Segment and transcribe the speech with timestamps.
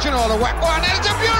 [0.00, 0.50] All the way.
[0.62, 1.39] Oh, and it's a beautiful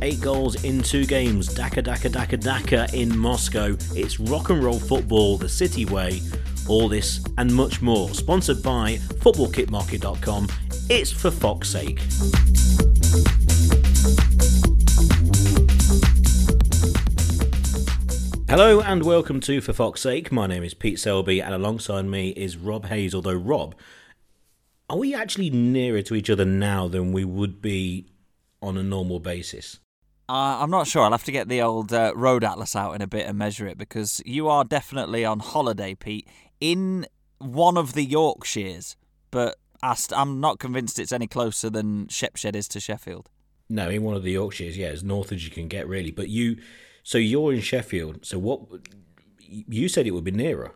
[0.00, 1.52] Eight goals in two games.
[1.52, 3.76] Daka Daka Daka Daka in Moscow.
[3.96, 6.20] It's rock and roll football the City way.
[6.68, 8.08] All this and much more.
[8.10, 10.48] Sponsored by FootballKitMarket.com.
[10.88, 11.98] It's for Fox's sake.
[18.48, 20.30] Hello and welcome to For Fox's Sake.
[20.30, 23.16] My name is Pete Selby, and alongside me is Rob Hayes.
[23.16, 23.74] Although Rob,
[24.88, 28.06] are we actually nearer to each other now than we would be
[28.62, 29.80] on a normal basis?
[30.28, 31.02] Uh, I'm not sure.
[31.02, 33.66] I'll have to get the old uh, road atlas out in a bit and measure
[33.66, 36.28] it because you are definitely on holiday, Pete,
[36.60, 37.06] in
[37.38, 38.96] one of the Yorkshires.
[39.30, 43.30] But I'm not convinced it's any closer than Shepshed is to Sheffield.
[43.70, 46.10] No, in one of the Yorkshires, yeah, as north as you can get, really.
[46.10, 46.58] But you,
[47.02, 48.24] so you're in Sheffield.
[48.26, 48.60] So what?
[49.40, 50.74] You said it would be nearer.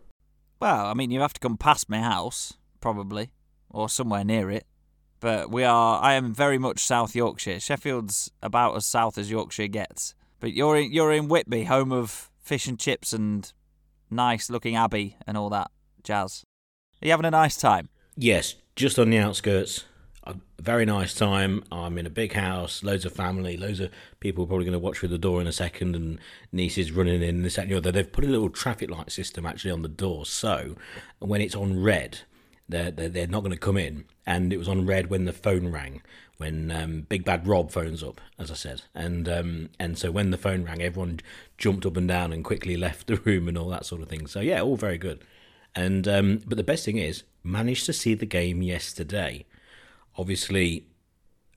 [0.61, 3.33] Well, I mean, you have to come past my house, probably,
[3.69, 4.67] or somewhere near it.
[5.23, 6.03] But we are.
[6.03, 7.61] I am very much South Yorkshire.
[7.61, 10.17] Sheffield's about as south as Yorkshire gets.
[10.41, 13.51] But you're in, you're in Whitby, home of fish and chips and
[14.11, 15.71] nice looking abbey and all that
[16.03, 16.45] jazz.
[17.01, 17.89] Are you having a nice time?
[18.17, 19.85] Yes, just on the outskirts.
[20.25, 21.63] A very nice time.
[21.71, 24.99] I'm in a big house, loads of family, loads of people probably going to watch
[24.99, 26.19] through the door in a second, and
[26.51, 27.91] nieces running in, the.
[27.93, 30.75] They've put a little traffic light system actually on the door, so
[31.21, 32.21] when it's on red,
[32.73, 34.05] they're, they're, not going to come in.
[34.27, 36.03] And it was on red when the phone rang,
[36.39, 38.83] when um, Big Bad Rob phones up, as I said.
[38.95, 41.21] And um, and so when the phone rang, everyone
[41.59, 44.27] jumped up and down and quickly left the room and all that sort of thing.
[44.27, 45.25] So yeah, all very good.
[45.75, 49.47] And um, but the best thing is, managed to see the game yesterday.
[50.17, 50.87] Obviously,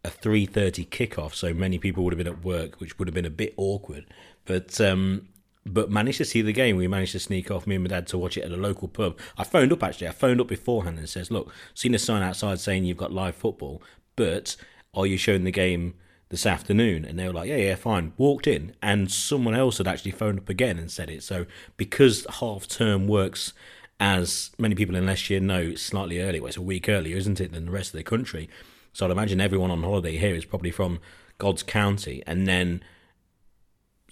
[0.04, 3.16] a three thirty kickoff, so many people would have been at work, which would have
[3.16, 4.06] been a bit awkward.
[4.46, 5.28] But um,
[5.66, 6.76] but managed to see the game.
[6.76, 8.88] We managed to sneak off me and my dad to watch it at a local
[8.88, 9.18] pub.
[9.38, 10.08] I phoned up actually.
[10.08, 13.36] I phoned up beforehand and says, "Look, seen a sign outside saying you've got live
[13.36, 13.82] football,
[14.16, 14.56] but
[14.94, 15.96] are you showing the game
[16.30, 19.88] this afternoon?" And they were like, "Yeah, yeah, fine." Walked in, and someone else had
[19.88, 21.24] actually phoned up again and said it.
[21.24, 21.46] So
[21.78, 23.54] because half term works,
[24.00, 26.42] as many people in Leicestershire know, slightly earlier.
[26.42, 28.50] Well, it's a week earlier, isn't it, than the rest of the country?
[28.94, 31.00] So I'd imagine everyone on holiday here is probably from
[31.38, 32.82] God's County, and then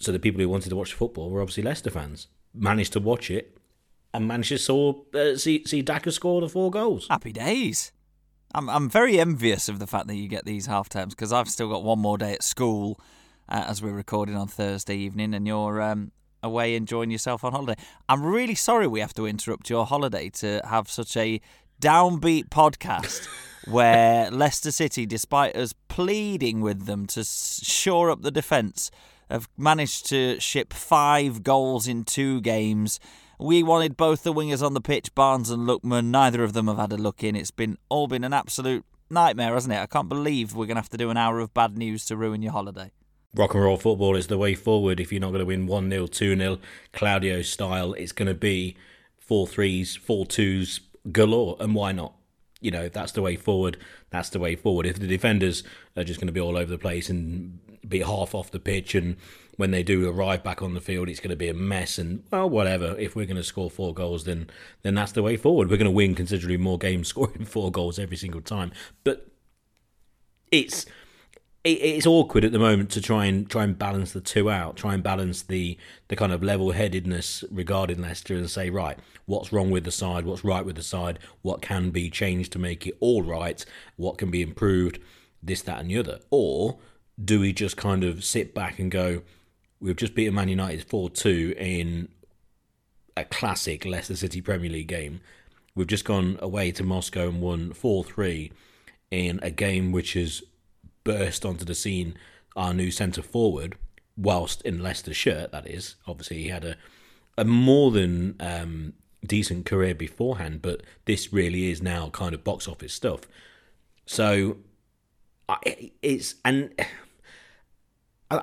[0.04, 2.28] so the people who wanted to watch football were obviously Leicester fans.
[2.52, 3.56] Managed to watch it
[4.12, 7.08] and managed to saw, uh, see see Daka score the four goals.
[7.08, 7.92] Happy days.
[8.54, 11.48] I'm I'm very envious of the fact that you get these half terms because I've
[11.48, 13.00] still got one more day at school
[13.48, 16.12] uh, as we're recording on Thursday evening, and you're um,
[16.42, 17.80] away enjoying yourself on holiday.
[18.08, 21.40] I'm really sorry we have to interrupt your holiday to have such a
[21.80, 23.26] downbeat podcast
[23.66, 28.90] where Leicester City, despite us pleading with them to shore up the defence,
[29.30, 33.00] have managed to ship five goals in two games.
[33.38, 36.06] We wanted both the wingers on the pitch, Barnes and Lookman.
[36.06, 37.34] Neither of them have had a look in.
[37.34, 39.80] It's been all been an absolute nightmare, hasn't it?
[39.80, 42.16] I can't believe we're going to have to do an hour of bad news to
[42.16, 42.92] ruin your holiday.
[43.34, 45.00] Rock and roll football is the way forward.
[45.00, 46.58] If you're not going to win 1 0, 2 0,
[46.92, 48.76] Claudio style, it's going to be
[49.18, 50.80] 4 3s, 4 2s
[51.10, 51.56] galore.
[51.58, 52.14] And why not?
[52.60, 53.76] You know, that's the way forward,
[54.10, 54.86] that's the way forward.
[54.86, 55.64] If the defenders
[55.96, 57.58] are just going to be all over the place and
[57.88, 59.16] be half off the pitch, and
[59.56, 61.98] when they do arrive back on the field, it's going to be a mess.
[61.98, 62.96] And well, whatever.
[62.98, 64.48] If we're going to score four goals, then
[64.82, 65.70] then that's the way forward.
[65.70, 68.72] We're going to win considerably more games scoring four goals every single time.
[69.02, 69.28] But
[70.50, 70.86] it's
[71.64, 74.76] it, it's awkward at the moment to try and try and balance the two out,
[74.76, 75.78] try and balance the
[76.08, 80.26] the kind of level headedness regarding Leicester and say, right, what's wrong with the side,
[80.26, 83.64] what's right with the side, what can be changed to make it all right,
[83.96, 84.98] what can be improved,
[85.42, 86.78] this, that, and the other, or
[87.22, 89.22] do we just kind of sit back and go,
[89.80, 92.08] we've just beaten Man United four two in
[93.16, 95.20] a classic Leicester City Premier League game.
[95.74, 98.52] We've just gone away to Moscow and won 4 3
[99.10, 100.42] in a game which has
[101.02, 102.16] burst onto the scene
[102.56, 103.76] our new centre forward,
[104.16, 105.96] whilst in Leicester's shirt, that is.
[106.06, 106.76] Obviously, he had a,
[107.36, 108.92] a more than um,
[109.26, 113.22] decent career beforehand, but this really is now kind of box office stuff.
[114.06, 114.58] So
[116.00, 116.72] it's and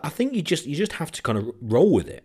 [0.04, 2.24] I think you just you just have to kind of roll with it.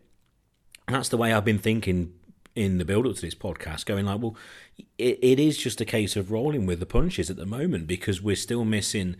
[0.86, 2.12] And that's the way I've been thinking
[2.54, 4.36] in the build up to this podcast, going like, well,
[4.98, 8.22] it, it is just a case of rolling with the punches at the moment because
[8.22, 9.16] we're still missing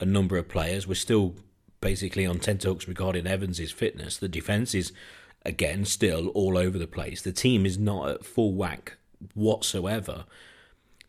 [0.00, 0.86] a number of players.
[0.86, 1.34] We're still
[1.80, 4.16] basically on tenterhooks regarding Evans' fitness.
[4.16, 4.92] The defence is,
[5.44, 7.20] again, still all over the place.
[7.20, 8.96] The team is not at full whack
[9.34, 10.24] whatsoever.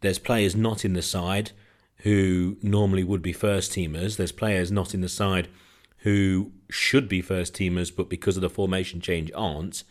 [0.02, 1.52] There's players not in the side
[1.98, 4.18] who normally would be first teamers.
[4.18, 5.48] There's players not in the side
[6.00, 9.84] who should be first teamers, but because of the formation change aren't.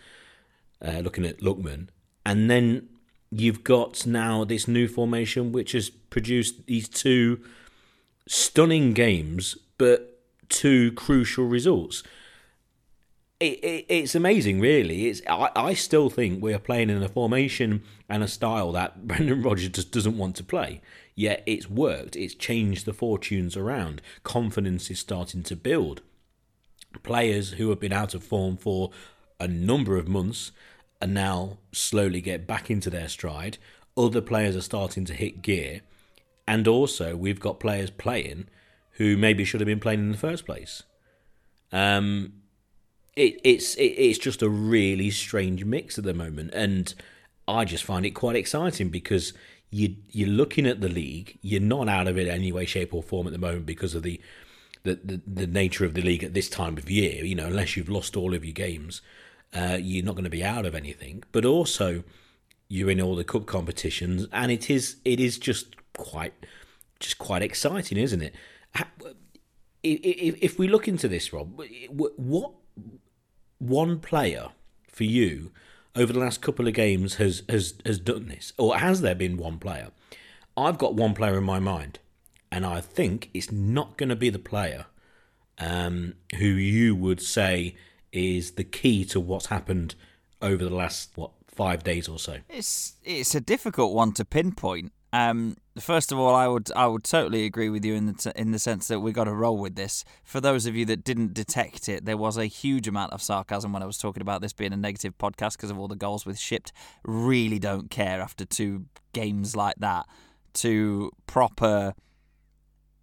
[0.81, 1.89] Uh, looking at Lookman.
[2.25, 2.89] And then
[3.31, 7.41] you've got now this new formation which has produced these two
[8.29, 12.03] stunning games, but two crucial results.
[13.41, 15.09] It, it, it's amazing, really.
[15.09, 19.43] It's I, I still think we're playing in a formation and a style that Brendan
[19.43, 20.81] Rodgers just doesn't want to play.
[21.19, 22.15] Yet it's worked.
[22.15, 24.01] It's changed the fortunes around.
[24.23, 26.01] Confidence is starting to build.
[27.03, 28.93] Players who have been out of form for
[29.41, 30.53] a number of months
[31.03, 33.59] and now slowly get back into their stride.
[33.97, 35.81] Other players are starting to hit gear.
[36.47, 38.47] And also, we've got players playing
[38.93, 40.85] who maybe should have been playing in the first place.
[41.73, 42.35] Um,
[43.17, 46.95] it, it's it, it's just a really strange mix at the moment, and
[47.49, 49.33] I just find it quite exciting because
[49.71, 51.39] you you're looking at the league.
[51.43, 54.03] You're not out of it any way, shape, or form at the moment because of
[54.03, 54.21] the
[54.85, 57.25] the, the, the nature of the league at this time of year.
[57.25, 59.03] You know, unless you've lost all of your games,
[59.55, 61.23] uh, you're not going to be out of anything.
[61.33, 62.05] But also,
[62.69, 66.35] you're in all the cup competitions, and it is it is just quite
[67.01, 68.35] just quite exciting, isn't it?
[69.83, 71.61] If we look into this, Rob,
[71.91, 72.53] what
[73.59, 74.49] one player
[74.89, 75.53] for you
[75.99, 79.37] over the last couple of games has has has done this, or has there been
[79.37, 79.91] one player?
[80.57, 81.99] I've got one player in my mind,
[82.51, 84.87] and I think it's not going to be the player
[85.59, 87.77] um, who you would say
[88.13, 89.95] is the key to what's happened
[90.41, 92.39] over the last what five days or so.
[92.49, 94.93] It's it's a difficult one to pinpoint.
[95.13, 98.33] Um, first of all, I would I would totally agree with you in the t-
[98.37, 100.05] in the sense that we got to roll with this.
[100.23, 103.73] For those of you that didn't detect it, there was a huge amount of sarcasm
[103.73, 106.27] when I was talking about this being a negative podcast because of all the goals
[106.27, 106.73] with shipped.
[107.05, 110.07] Really don't care after two games like that
[110.55, 111.95] to proper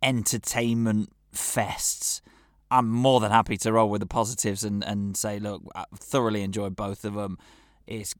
[0.03, 2.21] entertainment fests.
[2.69, 6.41] I'm more than happy to roll with the positives and, and say, look, I thoroughly
[6.41, 7.37] enjoyed both of them.
[7.87, 8.13] It's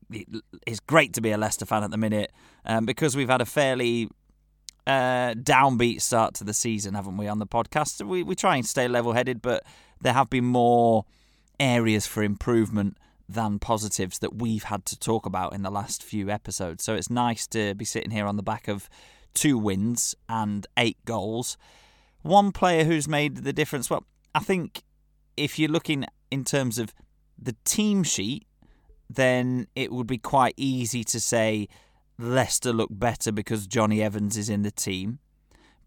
[0.65, 2.31] it's great to be a Leicester fan at the minute
[2.65, 4.09] um, because we've had a fairly
[4.87, 7.27] uh, downbeat start to the season, haven't we?
[7.27, 9.63] On the podcast, we we try and stay level headed, but
[10.01, 11.05] there have been more
[11.59, 12.97] areas for improvement
[13.27, 16.83] than positives that we've had to talk about in the last few episodes.
[16.83, 18.87] So it's nice to be sitting here on the back of
[19.33, 21.57] two wins and eight goals.
[22.21, 23.89] One player who's made the difference.
[23.89, 24.83] Well, I think
[25.37, 26.93] if you're looking in terms of
[27.37, 28.45] the team sheet,
[29.09, 31.67] then it would be quite easy to say
[32.17, 35.19] Leicester look better because Jonny Evans is in the team.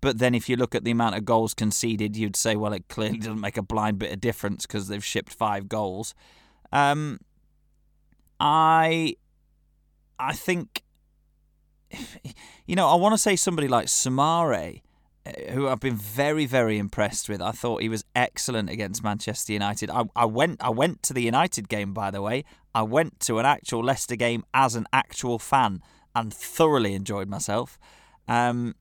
[0.00, 2.88] But then if you look at the amount of goals conceded, you'd say, well, it
[2.88, 6.14] clearly doesn't make a blind bit of difference because they've shipped five goals.
[6.72, 7.18] Um,
[8.38, 9.16] I,
[10.18, 10.84] I think,
[12.66, 14.82] you know, I want to say somebody like Soumaré,
[15.50, 17.42] who I've been very, very impressed with.
[17.42, 19.90] I thought he was excellent against Manchester United.
[19.90, 22.44] I, I went I went to the United game, by the way.
[22.78, 25.82] I went to an actual Leicester game as an actual fan
[26.14, 27.76] and thoroughly enjoyed myself.
[28.28, 28.76] Um,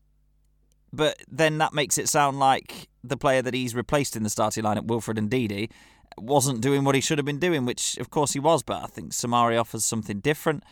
[0.94, 4.66] but then that makes it sound like the player that he's replaced in the starting
[4.66, 5.72] lineup, Wilfred and Ndidi,
[6.18, 8.62] wasn't doing what he should have been doing, which of course he was.
[8.62, 10.63] But I think Soumaré offers something different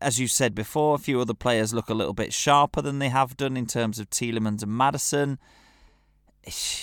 [0.00, 3.10] as you said before, a few other players look a little bit sharper than they
[3.10, 5.38] have done in terms of Tielemans and Maddison.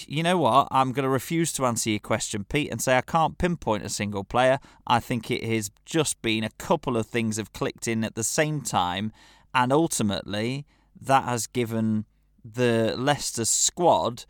[0.07, 0.67] You know what?
[0.71, 3.89] I'm going to refuse to answer your question, Pete, and say I can't pinpoint a
[3.89, 4.59] single player.
[4.85, 8.23] I think it has just been a couple of things have clicked in at the
[8.23, 9.11] same time,
[9.53, 10.65] and ultimately
[10.99, 12.05] that has given
[12.43, 14.25] the Leicester squad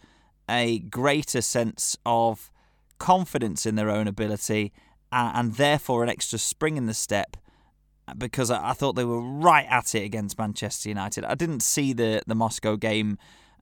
[0.50, 2.50] a greater sense of
[3.00, 4.72] confidence in their own ability
[5.12, 7.38] and therefore an extra spring in the step
[8.18, 11.26] because I, thought they were right at it against Manchester United.
[11.26, 13.18] I didn't see the the Moscow game.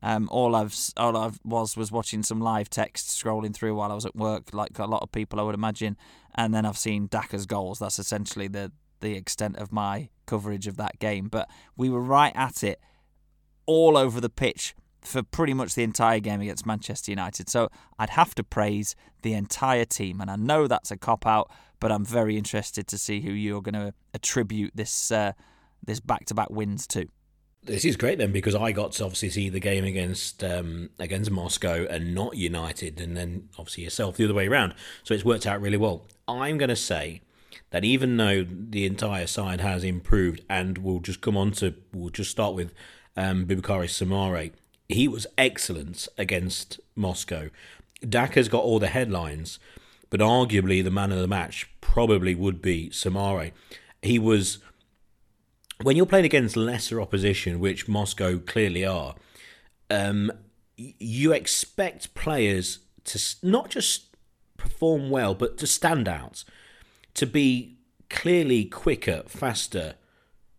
[0.05, 3.95] Um, all I've all I was was watching some live text scrolling through while I
[3.95, 5.97] was at work, like a lot of people I would imagine,
[6.35, 7.79] and then I've seen Daka's goals.
[7.79, 8.71] That's essentially the
[9.01, 11.27] the extent of my coverage of that game.
[11.27, 12.79] But we were right at it,
[13.65, 17.49] all over the pitch for pretty much the entire game against Manchester United.
[17.49, 17.69] So
[17.99, 21.91] I'd have to praise the entire team, and I know that's a cop out but
[21.91, 25.33] I'm very interested to see who you're going to attribute this uh,
[25.85, 27.07] this back to back wins to.
[27.65, 31.31] This is great then because I got to obviously see the game against um, against
[31.31, 34.75] Moscow and not United, and then obviously yourself the other way around.
[35.03, 36.05] So it's worked out really well.
[36.27, 37.21] I'm going to say
[37.71, 42.09] that even though the entire side has improved, and we'll just come on to we'll
[42.09, 42.71] just start with
[43.17, 44.51] um, Boubakary Soumaré.
[44.87, 47.49] he was excellent against Moscow.
[48.07, 49.57] Daka's got all the headlines,
[50.09, 53.53] but arguably the man of the match probably would be Soumaré.
[54.01, 54.59] He was
[55.81, 59.15] when you're playing against lesser opposition, which Moscow clearly are.
[59.89, 60.31] Um,
[60.77, 64.15] you expect players to not just
[64.57, 66.43] perform well, but to stand out,
[67.13, 67.77] to be
[68.09, 69.95] clearly quicker, faster,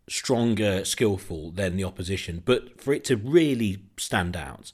[0.09, 4.71] stronger, skillful than the opposition, but for it to really stand out.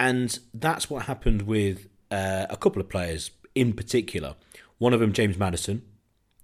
[0.00, 4.34] And that's what happened with uh, a couple of players in particular.
[4.78, 5.82] One of them, James Maddison,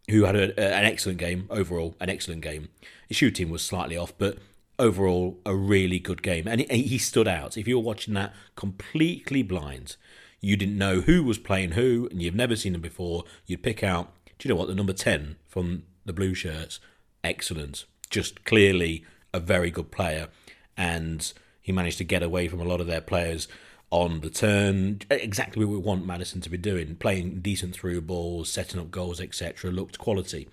[0.08, 2.68] who had a, an excellent game overall, an excellent game.
[3.08, 4.38] His shooting was slightly off, but
[4.78, 7.56] overall a really good game, and he, stood out.
[7.56, 9.96] If you were watching that completely blind,
[10.40, 13.24] you didn't know who was playing who, and you've never seen them before.
[13.46, 16.78] You'd pick out, do you know what, the number ten from the blue shirts
[17.24, 17.84] excellent.
[18.10, 20.28] Just clearly a very good player,
[20.76, 23.48] and he managed to get away from a lot of their players
[23.90, 25.00] on the turn.
[25.10, 29.20] Exactly what we want Maddison to be doing, playing decent through balls, setting up goals,
[29.20, 29.70] etc.
[29.70, 30.48] Looked quality,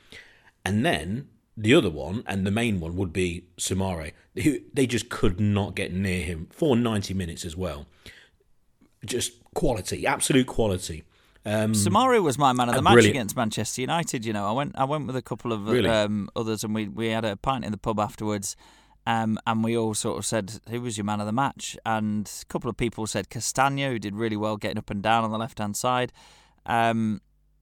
[0.65, 4.11] and then the other one and the main one would be Soumaré.
[4.43, 7.85] Who they just could not get near him for ninety minutes as well.
[9.05, 11.03] Just quality, absolute quality.
[11.45, 11.73] Um,
[12.23, 13.15] was my man of the match brilliant.
[13.15, 14.25] against Manchester United.
[14.25, 15.89] You know, I went I went with a couple of Really?
[15.89, 18.55] um, others, and we we had a pint in the pub afterwards.
[19.07, 21.77] Um, and we all sort of said, who was your man of the match?
[21.85, 25.23] And a couple of people said Castagne, who did really well getting up and down
[25.23, 26.11] on the left hand side.
[26.65, 27.21] Um,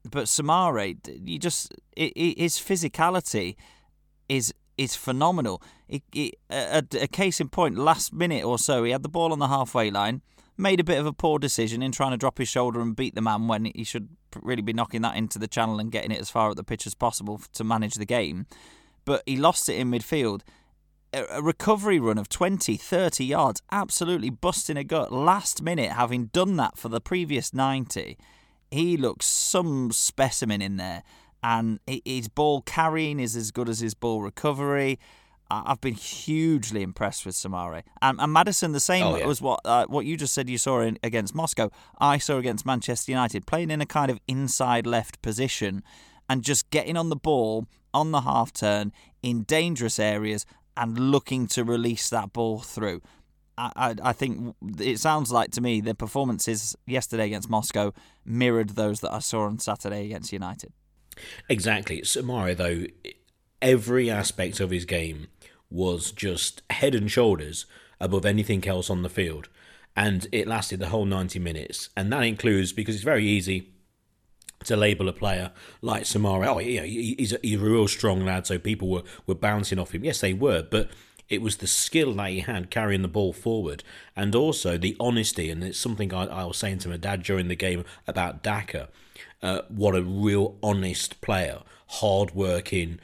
[0.10, 3.56] but Soumaré, you just i i his physicality
[4.30, 5.62] is is phenomenal.
[5.88, 9.32] He, he, a, a case in point, last minute or so, he had the ball
[9.32, 10.22] on the halfway line,
[10.58, 13.16] made a bit of a poor decision in trying to drop his shoulder and beat
[13.16, 14.10] the man when he should
[14.42, 16.88] really be knocking that into the channel and getting it as far up the pitch
[16.88, 18.48] as possible to manage the game.
[19.06, 20.42] But he lost it in midfield.
[21.14, 26.26] A a recovery run of 20, 30 yards, absolutely busting a gut last minute, having
[26.28, 28.18] done that for the previous 90.
[28.72, 31.04] He looks some specimen in there,
[31.44, 34.98] and his ball carrying is as good as his ball recovery.
[35.52, 38.72] I've been hugely impressed with Soumaré and, and Maddison.
[38.72, 39.28] The same Oh, yeah.
[39.28, 41.70] was what uh, what you just said you saw in, against Moscow.
[42.00, 45.84] I saw against Manchester United, playing in a kind of inside left position
[46.28, 50.46] and just getting on the ball on the half turn in dangerous areas
[50.76, 53.02] and looking to release that ball through.
[53.56, 57.94] I, I, I think it sounds like to me the performances yesterday against Moscow
[58.26, 60.74] mirrored those that I saw on Saturday against United.
[61.50, 62.02] Exactly.
[62.02, 62.86] Soumaré, though,
[63.62, 65.28] every aspect of his game
[65.70, 67.66] was just head and shoulders
[68.00, 69.50] above anything else on the field.
[69.96, 71.90] And it lasted the whole 90 minutes.
[71.96, 73.70] And that includes, because it's very easy
[74.66, 75.52] to label a player
[75.82, 79.04] like Soumaré, oh, yeah, he- he's a, he's a real strong lad, so people were,
[79.28, 80.04] were bouncing off him.
[80.06, 80.90] Yes, they were, but
[81.30, 83.84] it was the skill that he had carrying the ball forward
[84.16, 85.50] and also the honesty.
[85.50, 88.90] And it's something I, I was saying to my dad during the game about Daka.
[89.44, 92.98] Uh, what a real honest player, hard working.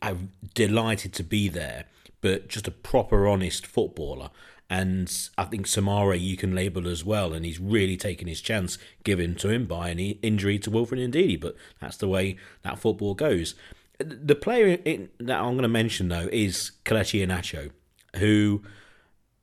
[0.00, 1.86] I'm delighted to be there,
[2.20, 4.30] but just a proper honest footballer.
[4.70, 8.78] And I think Soumaré you can label as well, and he's really taken his chance
[9.02, 11.40] given to him by an injury to Wilfred Ndidi.
[11.40, 13.56] But that's the way that football goes.
[13.98, 17.70] The player in, that I'm going to mention though is Kelechi Iheanacho,
[18.16, 18.62] who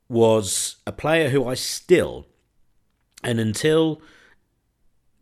[0.08, 2.26] was a player who I still,
[3.22, 4.00] and until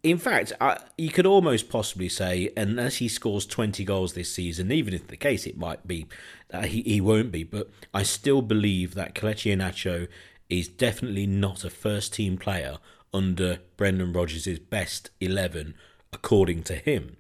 [0.03, 4.73] in fact, I, you could almost possibly say, unless he scores 20 goals this season,
[4.73, 6.07] even if the case it might be,
[6.53, 10.09] uh, he, he won't be, but I still believe that Kelechi Iheanacho
[10.49, 12.79] is definitely not a first team player
[13.13, 15.75] under Brendan Rodgers' best 11,
[16.13, 17.17] according to him.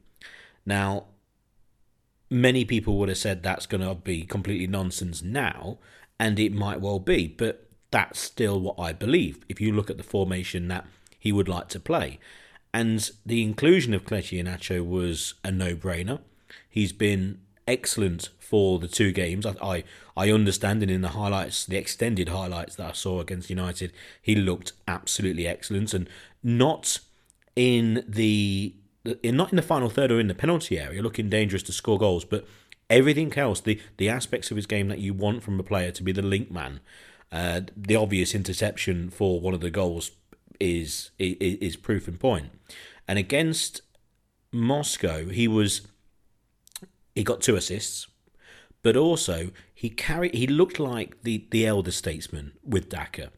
[0.65, 1.05] Now,
[2.31, 5.79] many people would have said that's going to be completely nonsense now,
[6.19, 9.45] and it might well be, but that's still what I believe.
[9.49, 10.87] If you look at the formation that
[11.19, 12.19] he would like to play,
[12.73, 16.21] and the inclusion of Kelechi Iheanacho was a no-brainer.
[16.69, 19.47] He's been excellent for the two games.
[19.47, 19.85] I, I
[20.17, 24.35] I understand, and in the highlights, the extended highlights that I saw against United, he
[24.35, 26.09] looked absolutely excellent, and
[26.43, 26.99] not
[27.57, 28.75] in the
[29.23, 31.99] in not in the final third or in the penalty area, looking dangerous to score
[31.99, 32.47] goals, but
[32.89, 36.03] everything else, the the aspects of his game that you want from a player to
[36.03, 36.81] be the link man,
[37.33, 40.11] uh, the obvious interception for one of the goals
[40.61, 42.51] is is, is proof in point.
[43.09, 43.81] And against
[44.53, 45.83] Moscow, he was
[47.15, 48.07] he got two assists,
[48.83, 53.31] but also he carried he looked like the the elder statesman with Daka,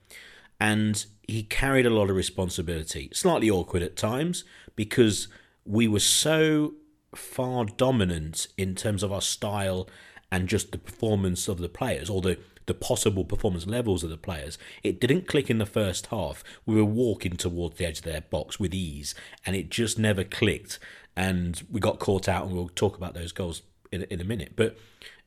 [0.61, 3.09] and he carried a lot of responsibility.
[3.13, 4.45] Slightly awkward at times
[4.77, 5.29] because
[5.65, 6.75] we were so
[7.15, 9.89] far dominant in terms of our style
[10.31, 14.59] and just the performance of the players the the possible performance levels of the players.
[14.83, 16.45] It didn't click in the first half.
[16.67, 19.15] We were walking towards the edge of their box with ease,
[19.45, 20.79] and it just never clicked.
[21.17, 24.53] And we got caught out, and we'll talk about those goals in, in a minute.
[24.57, 24.77] But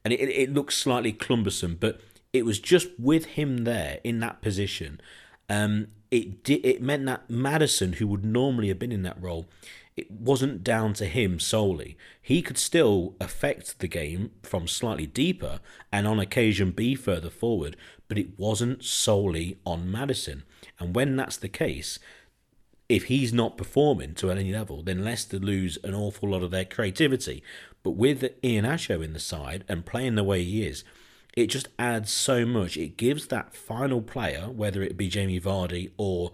[0.04, 2.02] and it, it looks slightly clumbersome, but
[2.32, 5.02] it was just with him there in that position.
[5.50, 9.48] Um, it it meant that Maddison, who would normally have been in that role,
[9.98, 11.98] it wasn't down to him solely.
[12.22, 15.60] He could still affect the game from slightly deeper
[15.92, 20.44] and on occasion be further forward, but it wasn't solely on Maddison.
[20.80, 21.98] And when that's the case,
[22.90, 26.66] if he's not performing to any level, then Leicester lose an awful lot of their
[26.66, 27.42] creativity.
[27.82, 30.84] But with Iheanacho in the side and playing the way he is,
[31.38, 32.76] it just adds so much.
[32.78, 36.32] It gives that final player, whether it be Jamie Vardy or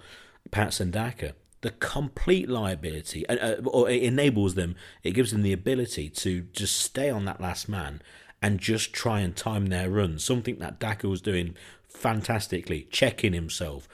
[0.49, 6.09] Pat Daka, the complete liability, uh, or it enables them, it gives them the ability
[6.09, 8.01] to just stay on that last man
[8.41, 10.23] and just try and time their runs.
[10.23, 11.55] Something that Daka was doing
[11.87, 13.87] fantastically, checking himself,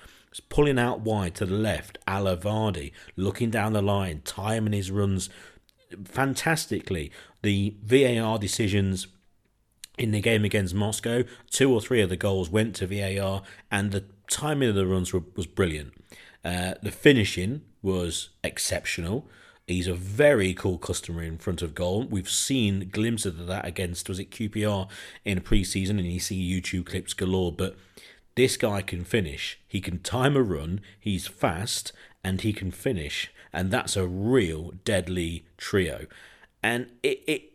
[0.49, 5.29] pulling out wide to the left, Alavardi, looking down the line, timing his runs
[6.05, 7.11] fantastically.
[7.41, 9.07] The VAR decisions
[9.97, 13.91] in the game against Moscow, two or three of the goals went to VAR, and
[13.91, 15.93] the timing of the runs were, was brilliant.
[16.43, 19.27] Uh, the finishing was exceptional.
[19.67, 22.03] He's a very cool customer in front of goal.
[22.03, 24.87] We've seen glimpses of that against was it QPR
[25.25, 27.51] in a preseason, and you see YouTube clips galore.
[27.51, 27.75] But
[28.35, 29.59] this guy can finish.
[29.67, 30.79] He can time a run.
[30.97, 31.91] He's fast,
[32.23, 36.05] and he can finish, and that's a real deadly trio.
[36.63, 37.53] And it, it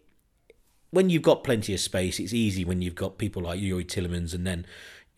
[0.91, 4.35] when you've got plenty of space, it's easy when you've got people like Youri Tielemans
[4.35, 4.66] and then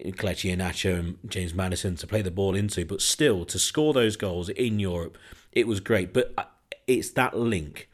[0.00, 2.85] Kelechi Iheanacho and James Maddison to play the ball into.
[2.85, 5.16] But still, to score those goals in Europe,
[5.52, 6.12] it was great.
[6.12, 6.44] But uh,
[6.87, 7.88] it's that link.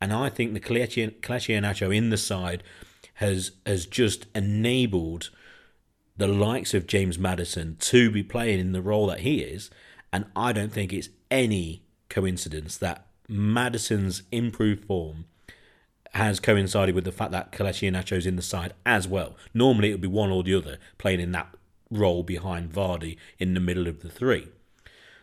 [0.00, 2.62] And I think the Kelechi Iheanacho in the side
[3.14, 5.30] has has just enabled
[6.16, 9.70] the likes of James Maddison to be playing in the role that he is.
[10.12, 15.24] And I don't think it's any coincidence that Maddison's improved form
[16.14, 19.36] has coincided with the fact that Kelechi Iheanacho's in the side as well.
[19.52, 21.54] Normally it would be one or the other playing in that
[21.90, 24.48] role behind Vardy in the middle of the three.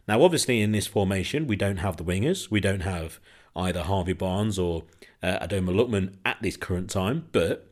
[0.08, 2.50] Now, obviously, in this formation, we don't have the wingers.
[2.50, 3.20] We don't have
[3.56, 4.84] either Harvey Barnes or
[5.22, 7.72] uh, Ademola Lookman at this current time, but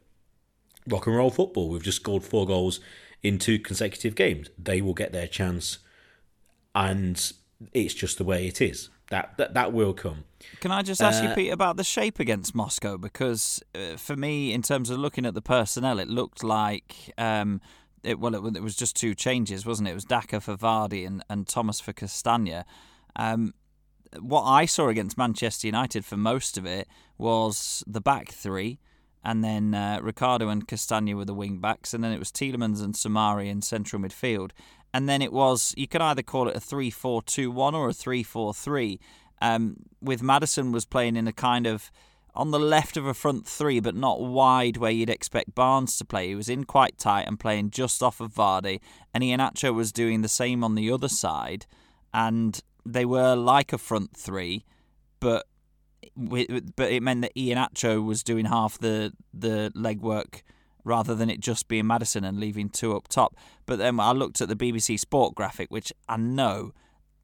[0.87, 1.69] rock and roll football.
[1.69, 2.79] We've just scored four goals
[3.21, 4.49] in two consecutive games.
[4.57, 5.79] They will get their chance,
[6.73, 7.31] and
[7.73, 8.89] it's just the way it is.
[9.09, 10.23] That that, that will come.
[10.61, 12.97] Can I just ask Uh, you, Pete, about the shape against Moscow?
[12.97, 17.61] Because uh, for me, in terms of looking at the personnel, it looked like um,
[18.03, 19.91] it, well, it, it was just two changes, wasn't it?
[19.91, 22.63] It was Daka for Vardy and, and Thomas for Castagne.
[23.15, 23.53] Um,
[24.19, 28.79] what I saw against Manchester United for most of it was the back three,
[29.23, 32.81] and then uh, Ricardo and Castagne were the wing backs, and then it was Tielemans
[32.81, 34.51] and Soumaré in central midfield.
[34.91, 37.89] And then it was, you could either call it a 3 4 2 1 or
[37.89, 38.99] a 3 4 3.
[39.41, 41.91] Um, with Maddison was playing in a kind of
[42.35, 46.05] on the left of a front three, but not wide where you'd expect Barnes to
[46.05, 46.29] play.
[46.29, 48.79] He was in quite tight and playing just off of Vardy,
[49.13, 51.65] and Iheanacho was doing the same on the other side,
[52.13, 54.65] and they were like a front three,
[55.19, 55.45] but
[56.15, 60.41] but it meant that Iheanacho was doing half the the legwork
[60.85, 63.35] rather than it just being Maddison and leaving two up top.
[63.65, 66.71] But then I looked at the BBC Sport graphic, which I know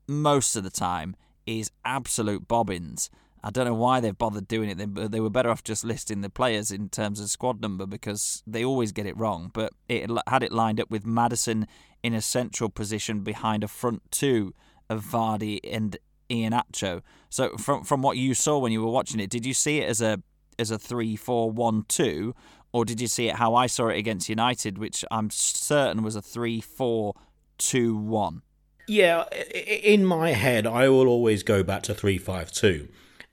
[0.07, 1.15] most of the time
[1.45, 3.09] is absolute bobbins.
[3.43, 4.77] I don't know why they've bothered doing it.
[4.79, 8.41] They, they were better off just listing the players in terms of squad number because
[8.47, 9.51] they always get it wrong.
[9.53, 11.67] But it had it lined up with Maddison
[12.01, 14.55] in a central position behind a front two
[14.89, 15.95] of Vardy and
[16.29, 17.01] Iheanacho.
[17.29, 19.89] So from from what you saw when you were watching it, did you see it
[19.89, 20.23] as a
[20.57, 22.33] as a three four one two,
[22.73, 26.15] or did you see it how I saw it against United, which I'm certain was
[26.15, 27.13] a three four
[27.59, 28.41] two one?
[28.87, 32.87] Yeah, in my head, I will always go back to three five two,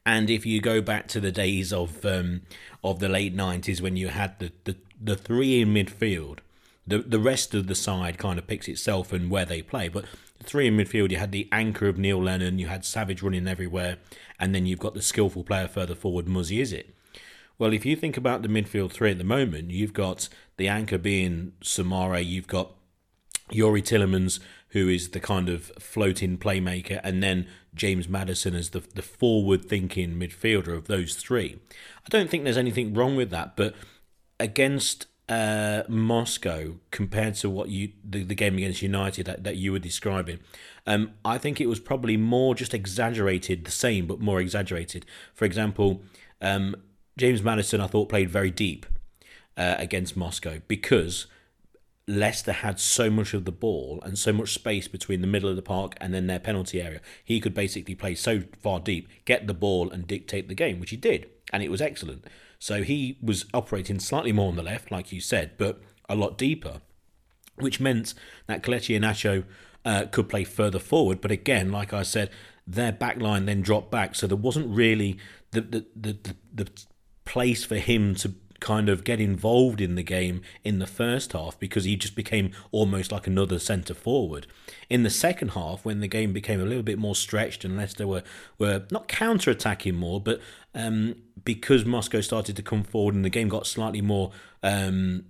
[0.07, 2.43] and if you go back to the days of um,
[2.83, 6.39] of the late nineties when you had the, the, the three in midfield,
[6.87, 9.89] the the rest of the side kind of picks itself and where they play.
[9.89, 10.07] But
[10.43, 13.99] three in midfield, you had the anchor of Neil Lennon, you had Savage running everywhere,
[14.41, 16.95] and then you've got the skillful player further forward, Muzzy is it?
[17.59, 20.99] Well, if you think about the midfield three at the moment, you've got the anchor
[20.99, 22.73] being Soumaré, you've got
[23.51, 24.41] Youri Tielemans,
[24.73, 29.65] who is the kind of floating playmaker, and then James Maddison as the the forward
[29.65, 31.59] thinking midfielder of those three.
[32.05, 33.75] I don't think there's anything wrong with that, but
[34.41, 39.73] against uh, Moscow compared to what you the, the game against United that, that you
[39.73, 40.41] were describing,
[40.87, 45.07] um, I think it was probably more just exaggerated, the same but more exaggerated.
[45.35, 46.03] For example,
[46.41, 46.77] um,
[47.17, 48.87] James Maddison I thought played very deep
[49.57, 51.27] uh, against Moscow because
[52.09, 55.57] Leicester had so much of the ball and so much space between the middle of
[55.57, 57.01] the park and then their penalty area.
[57.25, 60.91] He could basically play so far deep, get the ball and dictate the game, which
[60.91, 62.25] he did, and it was excellent.
[62.59, 66.39] So he was operating slightly more on the left, like you said, but a lot
[66.39, 66.81] deeper,
[67.57, 68.15] which meant
[68.47, 69.45] that Kelechi Iheanacho
[69.85, 71.21] uh, could play further forward.
[71.21, 72.31] But again, like I said,
[72.67, 75.19] their back line then dropped back, so there wasn't really
[75.51, 76.71] the the, the, the, the
[77.25, 81.59] place for him to kind of get involved in the game in the first half
[81.59, 84.47] because he just became almost like another centre forward.
[84.89, 88.07] In the second half, when the game became a little bit more stretched and Leicester
[88.07, 88.23] were,
[88.59, 90.41] were not counter attacking more, but
[90.75, 94.31] um, because Moscow started to come forward and the game got slightly more.
[94.63, 95.25] Um,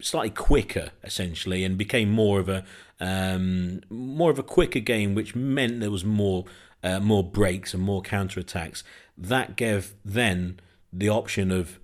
[0.00, 2.64] slightly quicker essentially and became more of a
[3.00, 6.44] um, more of a quicker game which meant there was more
[6.82, 8.84] uh, more breaks and more counter attacks
[9.16, 10.60] that gave then
[10.92, 11.80] the option of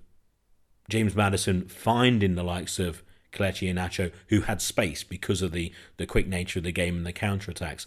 [0.91, 3.01] James Maddison finding the likes of
[3.31, 7.05] Kelechi Nacho, who had space because of the, the quick nature of the game and
[7.05, 7.85] the counter attacks.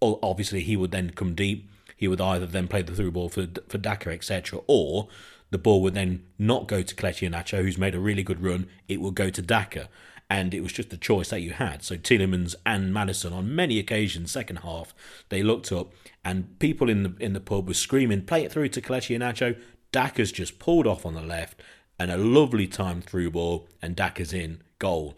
[0.00, 1.68] Obviously, he would then come deep.
[1.96, 5.08] He would either then play the through ball for for Daka, etc., or
[5.50, 8.68] the ball would then not go to Kelechi Nacho, who's made a really good run.
[8.86, 9.88] It would go to Daka,
[10.30, 11.82] and it was just the choice that you had.
[11.82, 14.94] So Tielemans and Maddison, on many occasions, second half,
[15.30, 15.92] they looked up,
[16.24, 19.58] and people in the in the pub were screaming, "Play it through to Kelechi Nacho."
[19.92, 21.62] Daka's just pulled off on the left,
[21.98, 25.16] and a lovely time through ball, and Daka's in goal.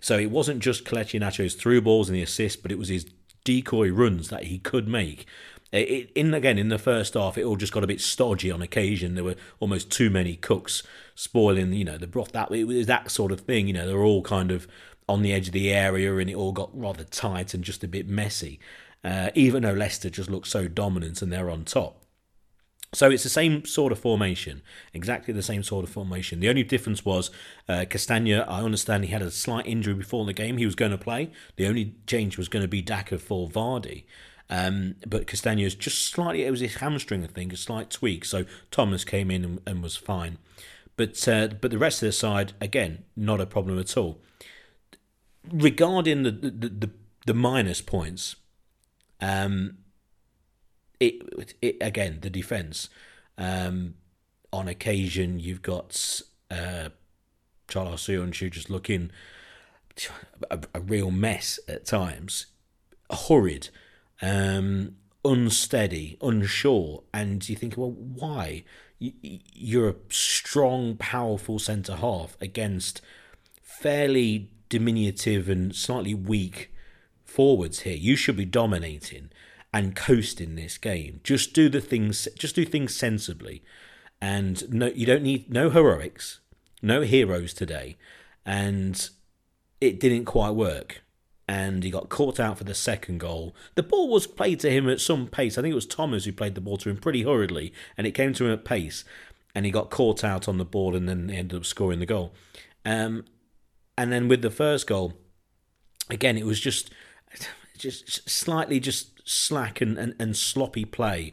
[0.00, 3.06] So it wasn't just Kelechi Iheanacho's through balls and the assist, but it was his
[3.44, 5.26] decoy runs that he could make.
[5.72, 8.60] It, in again in the first half, it all just got a bit stodgy on
[8.62, 9.14] occasion.
[9.14, 10.82] There were almost too many cooks
[11.14, 12.32] spoiling, you know, the broth.
[12.32, 13.68] That it was that sort of thing.
[13.68, 14.66] You know, they're all kind of
[15.08, 17.88] on the edge of the area, and it all got rather tight and just a
[17.88, 18.58] bit messy.
[19.04, 21.99] Uh, even though Leicester just looked so dominant and they're on top.
[22.92, 26.40] So it's the same sort of formation, exactly the same sort of formation.
[26.40, 27.30] The only difference was
[27.68, 28.44] uh, Castagne.
[28.48, 30.56] I understand he had a slight injury before the game.
[30.56, 31.30] He was going to play.
[31.54, 34.04] The only change was going to be Daka for Vardy.
[34.48, 38.24] Um, but Castagne's just slightly, it was his hamstring, I think, a slight tweak.
[38.24, 40.38] So Thomas came in and, and was fine.
[40.96, 44.20] But uh, but the rest of the side, again, not a problem at all.
[45.50, 46.90] Regarding the the, the,
[47.26, 48.36] the minus points,
[49.20, 49.78] um,
[51.00, 52.88] it, it again the defense.
[53.38, 53.94] Um,
[54.52, 56.90] on occasion, you've got uh,
[57.68, 59.10] Çağlar Söyüncü just looking
[60.50, 62.46] a, a, real mess at times,
[63.10, 63.68] hurried,
[64.22, 68.64] um, unsteady, unsure, and you think, well, why?
[68.98, 73.00] You're a strong, powerful centre half against
[73.62, 76.70] fairly diminutive and slightly weak
[77.24, 77.96] forwards here.
[77.96, 79.30] You should be dominating
[79.72, 81.20] and coast in this game.
[81.22, 82.28] Just do the things.
[82.36, 83.62] Just do things sensibly,
[84.20, 86.40] and no, you don't need no heroics,
[86.82, 87.96] no heroes today,
[88.44, 89.10] and
[89.80, 91.02] it didn't quite work.
[91.46, 93.56] And he got caught out for the second goal.
[93.74, 95.58] The ball was played to him at some pace.
[95.58, 98.12] I think it was Thomas who played the ball to him pretty hurriedly, and it
[98.12, 99.04] came to him at pace.
[99.52, 102.32] And he got caught out on the ball, and then ended up scoring the goal.
[102.84, 103.24] Um,
[103.98, 105.14] and then with the first goal,
[106.08, 106.92] again, it was just
[107.80, 111.32] just slightly just slack and, and, and sloppy play,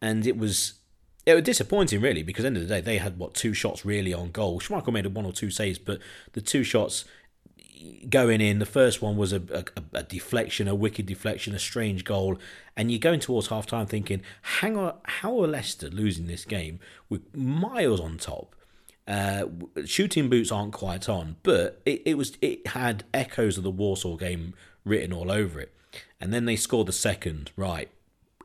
[0.00, 0.74] and it was
[1.26, 3.52] it was disappointing really because at the end of the day they had what two
[3.52, 4.60] shots really on goal.
[4.60, 5.98] Schmeichel made one or two saves, but
[6.32, 7.04] the two shots
[8.08, 12.04] going in, the first one was a, a, a deflection, a wicked deflection, a strange
[12.04, 12.38] goal,
[12.76, 16.80] and you're going towards half time thinking, hang on, how are Leicester losing this game
[17.08, 18.54] with miles on top?
[19.06, 19.44] Uh,
[19.84, 24.16] shooting boots aren't quite on, but it, it was it had echoes of the Warsaw
[24.16, 25.74] game written all over it
[26.20, 27.90] and then they score the second, right,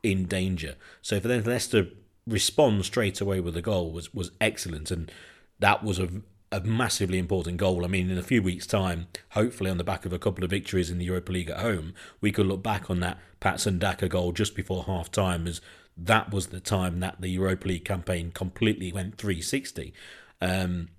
[0.02, 0.76] in danger.
[1.02, 1.88] So for then Leicester
[2.26, 5.12] respond straight away with a goal was, was excellent, and
[5.60, 6.10] that was a,
[6.52, 7.84] a massively important goal.
[7.84, 10.50] I mean, in a few weeks' time, hopefully on the back of a couple of
[10.50, 14.08] victories in the Europa League at home, we could look back on that Patson Daka
[14.08, 15.62] goal just before half time as
[15.96, 19.94] that was the time that the Europa League campaign completely went 360.
[20.42, 20.89] Um,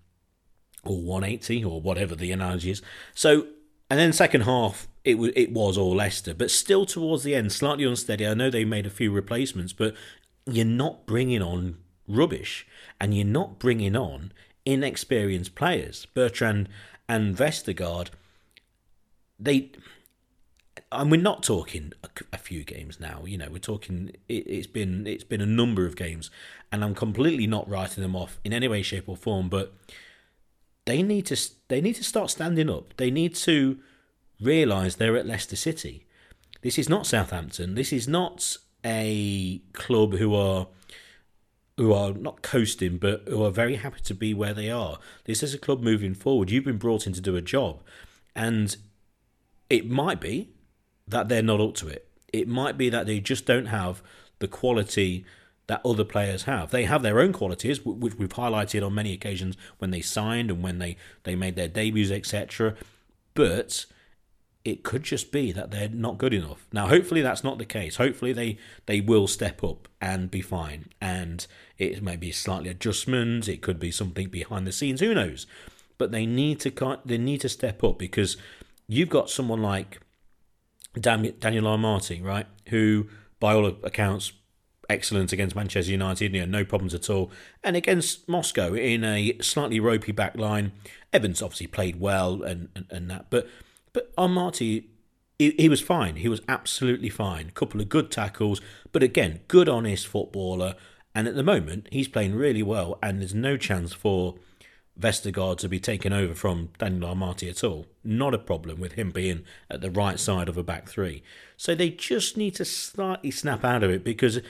[0.84, 2.82] or 180 or whatever the analogy is.
[3.14, 3.46] So,
[3.90, 7.52] and then second half, it was it was all Leicester, but still towards the end,
[7.52, 8.26] slightly unsteady.
[8.26, 9.94] I know they made a few replacements, but
[10.46, 11.76] you're not bringing on
[12.08, 12.66] rubbish,
[13.00, 14.32] and you're not bringing on
[14.64, 16.06] inexperienced players.
[16.06, 16.68] Bertrand
[17.06, 18.08] and Vestergaard,
[19.38, 19.72] they,
[20.90, 23.24] and we're not talking a, a few games now.
[23.26, 24.12] You know, we're talking.
[24.28, 26.30] It, it's been it's been a number of games,
[26.72, 29.50] and I'm completely not writing them off in any way, shape, or form.
[29.50, 29.74] But
[30.86, 31.36] they need to
[31.68, 32.96] they need to start standing up.
[32.96, 33.80] They need to
[34.40, 36.06] realise they're at Leicester City.
[36.62, 37.74] This is not Southampton.
[37.74, 40.68] This is not a club who are
[41.76, 44.98] who are not coasting, but who are very happy to be where they are.
[45.24, 46.50] This is a club moving forward.
[46.50, 47.82] You've been brought in to do a job,
[48.36, 48.76] And
[49.68, 50.50] it might be
[51.08, 52.08] that they're not up to it.
[52.32, 54.02] It might be that they just don't have
[54.38, 55.24] the quality
[55.66, 56.70] that other players have.
[56.70, 60.62] They have their own qualities, which we've highlighted on many occasions when they signed and
[60.62, 62.74] when they, they made their debuts, etc.
[63.34, 63.86] But
[64.64, 66.66] it could just be that they're not good enough.
[66.72, 67.96] Now, hopefully, that's not the case.
[67.96, 70.86] Hopefully, they, they will step up and be fine.
[71.00, 71.46] And
[71.76, 73.46] it may be slightly adjustments.
[73.46, 75.00] It could be something behind the scenes.
[75.00, 75.46] Who knows?
[75.98, 78.36] But they need to they need to step up because
[78.88, 80.00] you've got someone like
[80.98, 82.46] Daniel Amartey, right?
[82.68, 84.32] Who, by all accounts,
[84.88, 87.30] excellent against Manchester United, you know, no problems at all.
[87.62, 90.72] And against Moscow in a slightly ropey back line,
[91.12, 93.26] Evans obviously played well and, and, and that.
[93.30, 93.48] But
[93.94, 94.84] but Amartey,
[95.38, 96.16] he, he was fine.
[96.16, 97.48] He was absolutely fine.
[97.48, 98.60] A couple of good tackles,
[98.92, 100.74] but again, good honest footballer.
[101.14, 104.34] And at the moment, he's playing really well, and there's no chance for
[104.98, 107.86] Vestergaard to be taken over from Daniel Amartey at all.
[108.04, 111.22] Not a problem with him being at the right side of a back three.
[111.56, 114.40] So they just need to slightly snap out of it because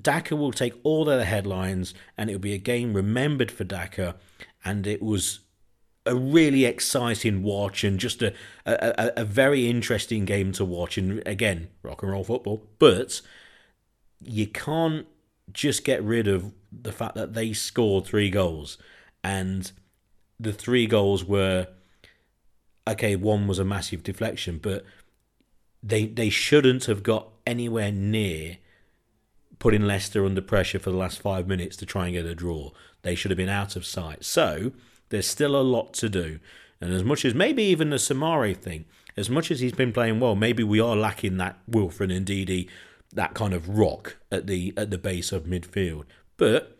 [0.00, 4.16] Daka will take all their headlines and it'll be a game remembered for Daka.
[4.64, 5.40] And it was
[6.06, 8.32] a really exciting watch and just a,
[8.64, 10.96] a, a very interesting game to watch.
[10.98, 12.66] And again, rock and roll football.
[12.78, 13.20] But
[14.20, 15.06] you can't
[15.52, 18.78] just get rid of the fact that they scored three goals.
[19.22, 19.70] And
[20.38, 21.68] the three goals were
[22.88, 24.84] okay, one was a massive deflection, but
[25.82, 28.58] they they shouldn't have got anywhere near
[29.58, 32.70] putting Leicester under pressure for the last five minutes to try and get a draw.
[33.02, 34.24] They should have been out of sight.
[34.24, 34.72] So
[35.08, 36.38] there's still a lot to do.
[36.80, 38.84] And as much as maybe even the Soumaré thing,
[39.16, 42.68] as much as he's been playing well, maybe we are lacking that Wilfred Ndidi,
[43.12, 46.04] that kind of rock at the at the base of midfield.
[46.36, 46.78] But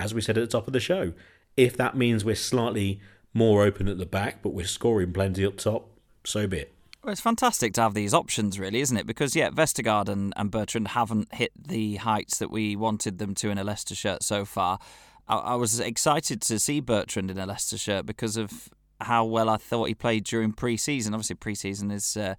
[0.00, 1.12] as we said at the top of the show,
[1.56, 3.00] if that means we're slightly
[3.34, 5.90] more open at the back, but we're scoring plenty up top,
[6.24, 6.72] so be it.
[7.02, 9.06] Well, it's fantastic to have these options, really, isn't it?
[9.06, 13.50] Because, yeah, Vestergaard and, and Bertrand haven't hit the heights that we wanted them to
[13.50, 14.80] in a Leicester shirt so far.
[15.28, 18.68] I, I was excited to see Bertrand in a Leicester shirt because of
[19.00, 21.14] how well I thought he played during pre-season.
[21.14, 22.34] Obviously, pre-season is uh,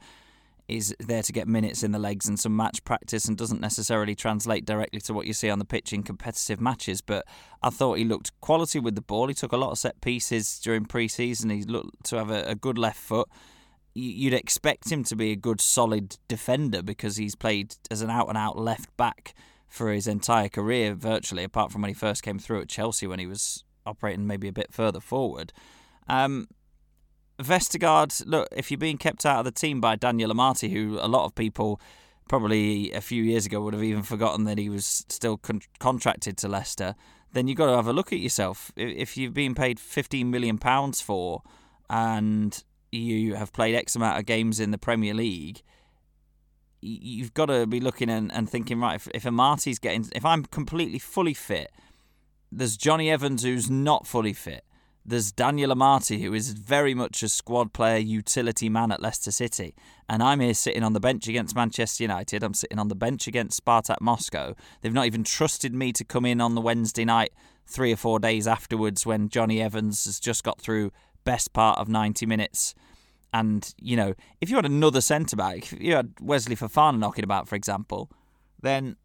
[0.67, 4.15] is there to get minutes in the legs and some match practice, and doesn't necessarily
[4.15, 7.01] translate directly to what you see on the pitch in competitive matches.
[7.01, 7.25] But
[7.63, 9.27] I thought he looked quality with the ball.
[9.27, 11.49] He took a lot of set pieces during pre-season.
[11.49, 13.29] He looked to have a, a good left foot
[13.97, 18.29] you'd expect him to be a good, solid defender because he's played as an out
[18.29, 19.33] and out left back
[19.67, 23.19] for his entire career, virtually, apart from when he first came through at Chelsea when
[23.19, 25.53] he was operating maybe a bit further forward.
[26.07, 26.47] Um,
[27.39, 31.07] Vestergaard, look, if you're being kept out of the team by Daniel Amartey, who a
[31.07, 31.79] lot of people
[32.27, 36.37] probably a few years ago would have even forgotten that he was still con- contracted
[36.37, 36.95] to Leicester,
[37.33, 38.71] then you've got to have a look at yourself.
[38.75, 41.41] If you've been paid £15 million for
[41.89, 45.61] and you have played X amount of games in the Premier League,
[46.81, 50.45] you've got to be looking and, and thinking, right, if, if Amartey's getting, if I'm
[50.45, 51.71] completely fully fit,
[52.51, 54.63] there's Jonny Evans who's not fully fit.
[55.09, 59.73] There's Daniel Amartey, who is very much a squad player, utility man at Leicester City.
[60.09, 62.43] And I'm here sitting on the bench against Manchester United.
[62.43, 64.53] I'm sitting on the bench against Spartak Moscow.
[64.81, 67.31] They've not even trusted me to come in on the Wednesday night
[67.65, 70.91] three or four days afterwards when Jonny Evans has just got through
[71.23, 72.75] best part of 90 minutes.
[73.37, 77.23] And, you know, if you had another centre back, if you had Wesley Fofana knocking
[77.23, 78.09] about, for example,
[78.61, 78.95] then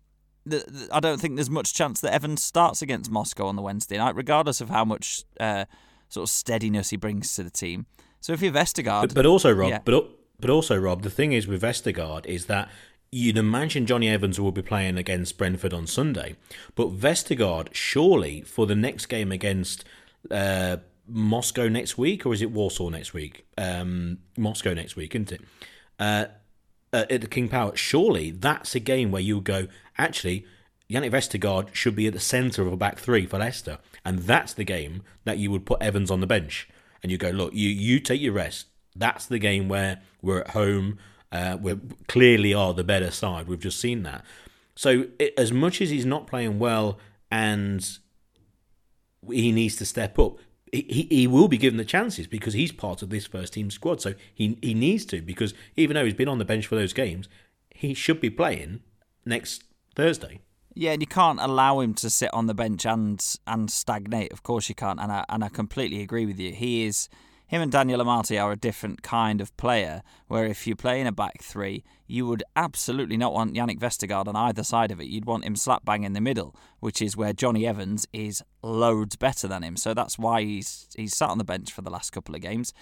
[0.47, 3.63] the, the, I don't think there's much chance that Evans starts against Moscow on the
[3.63, 5.67] Wednesday night, regardless of how much uh,
[6.09, 7.85] sort of steadiness he brings to the team.
[8.21, 9.03] So if you're Vestergaard.
[9.03, 9.81] But, but also, Rob, yeah.
[9.85, 10.09] but,
[10.41, 12.71] but also, Rob, the thing is with Vestergaard is that
[13.11, 16.37] you'd imagine Jonny Evans will be playing against Brentford on Sunday,
[16.75, 19.85] but Vestergaard surely for the next game against
[20.31, 23.47] uh, Moscow next week, or is it Warsaw next week?
[23.59, 25.41] Um, Moscow next week, isn't it?
[25.99, 26.27] Uh,
[26.93, 30.45] uh, at the King Power, surely that's a game where you go, actually,
[30.91, 33.79] Jannik Vestergaard should be at the centre of a back three for Leicester.
[34.05, 36.69] And that's the game that you would put Evans on the bench.
[37.03, 38.67] And you go, look, you, you take your rest.
[38.95, 40.99] That's the game where we're at home.
[41.31, 43.49] Uh, we clearly are the better side.
[43.49, 44.25] We've just seen that.
[44.75, 46.99] So, it, as much as he's not playing well
[47.31, 47.87] and
[49.31, 50.39] he needs to step up,
[50.73, 54.01] he, he will be given the chances because he's part of this first team squad.
[54.01, 56.93] So he he needs to because even though he's been on the bench for those
[56.93, 57.29] games,
[57.71, 58.81] he should be playing
[59.25, 60.41] next Thursday.
[60.75, 64.33] Yeah, and you can't allow him to sit on the bench and and stagnate.
[64.33, 66.53] Of course you can't, and I and I completely agree with you.
[66.53, 67.11] He is
[67.53, 70.03] him and Daniel Amartey are a different kind of player.
[70.27, 74.27] Where if you play in a back three, you would absolutely not want Jannik Vestergaard
[74.27, 75.09] on either side of it.
[75.09, 79.17] You'd want him slap bang in the middle, which is where Jonny Evans is loads
[79.17, 79.77] better than him.
[79.77, 82.73] So that's why he's he's sat on the bench for the last couple of games.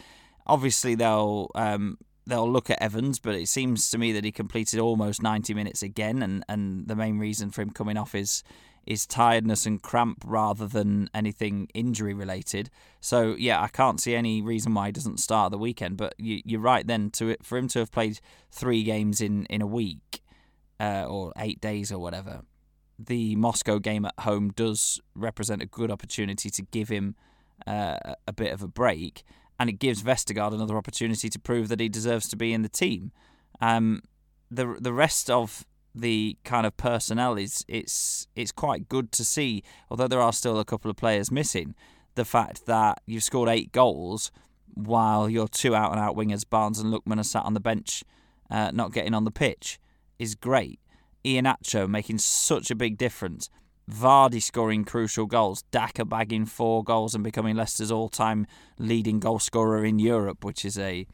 [0.46, 4.78] Obviously, they'll um, they'll look at Evans, but it seems to me that he completed
[4.78, 8.44] almost 90 minutes again, and, and the main reason for him coming off is
[8.86, 12.70] is tiredness and cramp rather than anything injury related.
[13.00, 15.96] So yeah, I can't see any reason why he doesn't start the weekend.
[15.96, 19.62] But you, you're right then to for him to have played three games in in
[19.62, 20.22] a week
[20.78, 22.42] uh, or eight days or whatever.
[22.98, 27.14] The Moscow game at home does represent a good opportunity to give him
[27.66, 29.22] uh, a bit of a break,
[29.58, 32.68] and it gives Vestergaard another opportunity to prove that he deserves to be in the
[32.68, 33.12] team.
[33.60, 34.02] Um,
[34.50, 35.64] the the rest of
[35.94, 39.62] the kind of personnel is it's it's quite good to see.
[39.90, 41.74] Although there are still a couple of players missing,
[42.14, 44.30] the fact that you've scored eight goals
[44.74, 48.04] while your two out and out wingers Barnes and Lookman are sat on the bench,
[48.50, 49.78] uh, not getting on the pitch,
[50.18, 50.80] is great.
[51.24, 53.50] Iheanacho making such a big difference.
[53.90, 55.62] Vardy scoring crucial goals.
[55.70, 58.46] Daka bagging four goals and becoming Leicester's all-time
[58.78, 61.06] leading goal scorer in Europe, which is a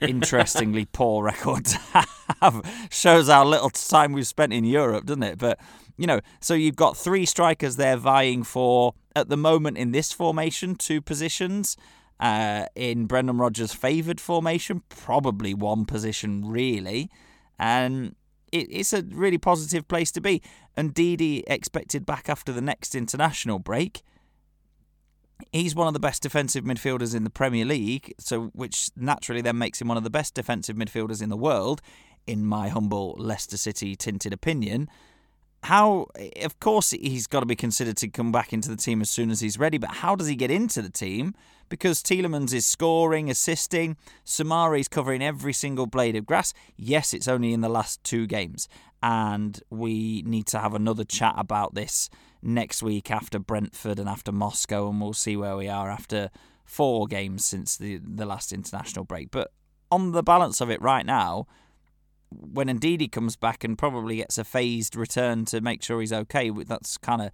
[0.00, 1.78] interestingly poor record to
[2.40, 2.88] have.
[2.90, 5.38] Shows how little time we've spent in Europe, doesn't it?
[5.38, 5.58] But
[5.96, 10.12] you know, so you've got three strikers there vying for at the moment in this
[10.12, 11.76] formation two positions.
[12.20, 17.10] Uh, in Brendan Rodgers' favoured formation, probably one position really,
[17.58, 18.14] and
[18.52, 20.40] it, it's a really positive place to be.
[20.76, 24.02] And Ndidi expected back after the next international break
[25.52, 29.58] he's one of the best defensive midfielders in the Premier League, so which naturally then
[29.58, 31.80] makes him one of the best defensive midfielders in the world,
[32.26, 34.88] in my humble Leicester City tinted opinion.
[35.64, 36.08] How,
[36.42, 39.30] of course, he's got to be considered to come back into the team as soon
[39.30, 41.34] as he's ready, but how does he get into the team?
[41.70, 46.52] Because Tielemans is scoring, assisting, Soumaré's covering every single blade of grass.
[46.76, 48.68] Yes, it's only in the last two games,
[49.02, 52.10] and we need to have another chat about this
[52.44, 56.30] next week after Brentford and after Moscow, and we'll see where we are after
[56.64, 59.30] four games since the the last international break.
[59.30, 59.50] But
[59.90, 61.46] on the balance of it right now,
[62.30, 66.50] when Ndidi comes back and probably gets a phased return to make sure he's okay,
[66.50, 67.30] that's kind of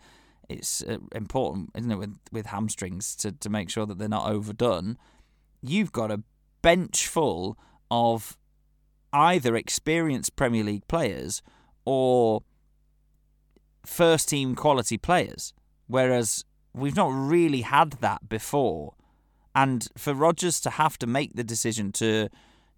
[0.49, 4.31] it's uh, important, isn't it, with with hamstrings to to make sure that they're not
[4.31, 4.97] overdone.
[5.63, 6.23] You've got a
[6.63, 7.59] bench full
[7.91, 8.37] of
[9.13, 11.43] either experienced Premier League players
[11.85, 12.43] or
[13.85, 15.53] first team quality players,
[15.87, 18.95] whereas we've not really had that before.
[19.55, 22.29] And for Rodgers to have to make the decision to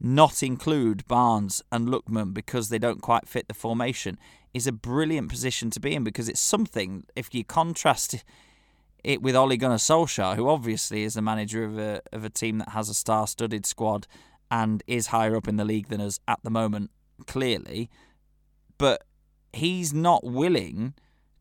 [0.01, 4.19] not include Barnes and Lookman because they don't quite fit the formation
[4.53, 8.25] is a brilliant position to be in because it's something, if you contrast
[9.05, 12.59] it with Ole Gunnar Solskjaer, who obviously is the manager of a, of a team
[12.59, 14.07] that has a star studded squad
[14.51, 16.91] and is higher up in the league than us at the moment,
[17.27, 17.89] clearly.
[18.79, 19.05] But
[19.53, 20.95] he's not willing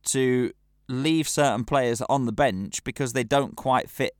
[0.04, 0.52] to
[0.88, 4.16] leave certain players on the bench because they don't quite fit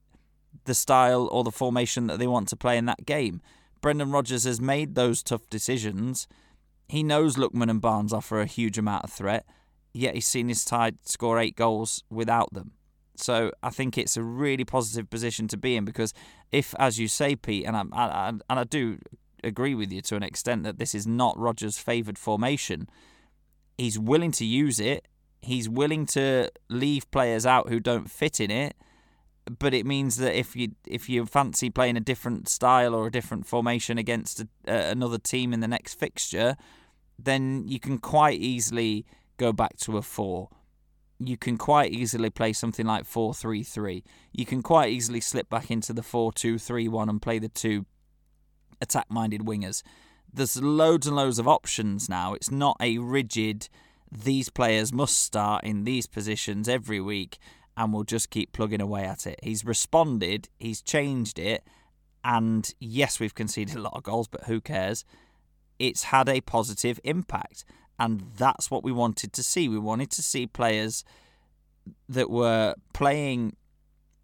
[0.66, 3.42] the style or the formation that they want to play in that game.
[3.82, 6.28] Brendan Rodgers has made those tough decisions.
[6.88, 9.46] He knows Lookman and Barnes offer a huge amount of threat,
[9.94, 12.72] yet he's seen his side score eight goals without them.
[13.16, 16.14] So I think it's a really positive position to be in because
[16.52, 19.00] if, as you say, Pete, and I, I and I do
[19.44, 22.88] agree with you to an extent that this is not Rodgers' favoured formation,
[23.82, 25.08] he's willing to use it.
[25.42, 28.76] He's willing to leave players out who don't fit in it.
[29.58, 33.12] But it means that if you if you fancy playing a different style or a
[33.12, 36.56] different formation against a, uh, another team in the next fixture,
[37.18, 39.04] then you can quite easily
[39.38, 40.50] go back to a four.
[41.18, 44.04] You can quite easily play something like four three three.
[44.32, 47.50] You can quite easily slip back into the four two three one and play the
[47.50, 47.86] two
[48.80, 49.82] attack minded wingers
[50.34, 52.34] there's loads and loads of options now.
[52.34, 53.70] It's not a rigid,
[54.12, 57.38] these players must start in these positions every week
[57.78, 59.40] and we'll just keep plugging away at it.
[59.42, 61.64] He's responded, he's changed it,
[62.24, 65.06] and yes, we've conceded a lot of goals, but who cares?
[65.80, 67.66] It's had a positive impact,
[67.98, 69.68] and that's what we wanted to see.
[69.68, 71.04] We wanted to see players
[72.08, 73.56] that were playing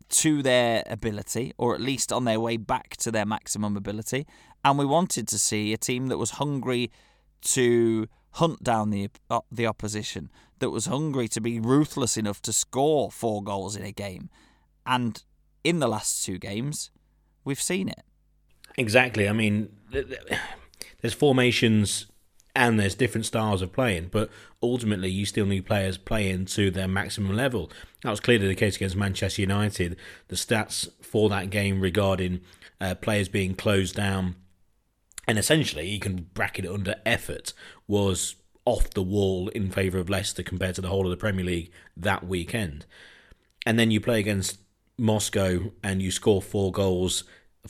[0.10, 4.28] to their ability, or at least on their way back to their maximum ability.
[4.68, 6.92] And we wanted to see a team that was hungry
[7.42, 12.52] to hunt down the uh, the opposition, that was hungry to be ruthless enough to
[12.52, 14.30] score four goals in a game.
[14.86, 15.24] And
[15.64, 16.92] in the last two games,
[17.46, 18.02] we've seen it.
[18.78, 19.30] Exactly.
[19.30, 19.70] I mean,
[21.02, 22.08] there's formations
[22.54, 24.30] and there's different styles of playing, but
[24.62, 27.72] ultimately you still need players playing to their maximum level.
[28.04, 29.96] That was clearly the case against Manchester United.
[30.28, 32.42] The stats for that game regarding
[32.82, 34.36] uh, players being closed down,
[35.28, 37.54] and essentially you can bracket it under effort
[37.88, 41.46] was off the wall in favour of Leicester compared to the whole of the Premier
[41.46, 42.86] League that weekend.
[43.66, 44.60] And then you play against
[44.98, 47.24] Moscow and you score four goals.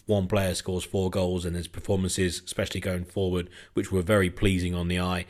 [0.06, 4.76] One player scores four goals, and his performances, especially going forward, which were very pleasing
[4.76, 5.26] on the eye.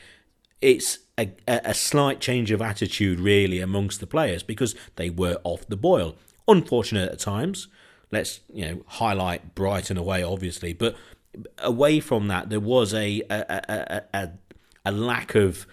[0.62, 5.66] It's a, a slight change of attitude, really, amongst the players because they were off
[5.68, 6.16] the boil.
[6.48, 7.68] Unfortunate at times.
[8.12, 10.96] Let's you know highlight Brighton away, obviously, but
[11.60, 14.30] away from that, there was a a, a, a,
[14.86, 15.66] a lack of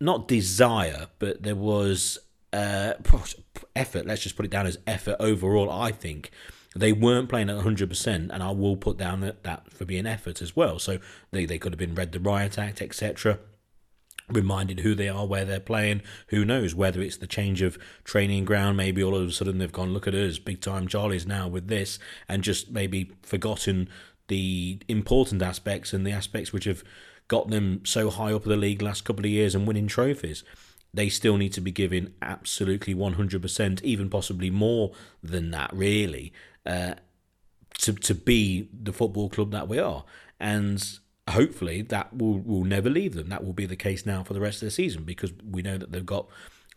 [0.00, 2.18] not desire, but there was
[2.52, 2.94] uh,
[3.74, 4.06] effort.
[4.06, 5.70] Let's just put it down as effort overall.
[5.70, 6.30] I think
[6.76, 10.42] they weren't playing at 100%, and I will put down that, that for being effort
[10.42, 10.78] as well.
[10.78, 10.98] So
[11.30, 13.38] they, they could have been read the riot act, etc
[14.28, 16.02] reminded who they are, where they're playing.
[16.28, 18.76] Who knows whether it's the change of training ground?
[18.76, 21.68] Maybe all of a sudden they've gone, look at us, big time Charlie's now with
[21.68, 21.98] this,
[22.28, 23.88] and just maybe forgotten
[24.28, 26.82] the important aspects and the aspects which have
[27.28, 30.44] got them so high up the league last couple of years and winning trophies.
[30.92, 36.32] They still need to be giving absolutely 100%, even possibly more than that, really,
[36.64, 36.94] uh,
[37.78, 40.04] to, to be the football club that we are.
[40.38, 40.98] And
[41.28, 43.28] hopefully that will, will never leave them.
[43.28, 45.78] That will be the case now for the rest of the season because we know
[45.78, 46.28] that they've got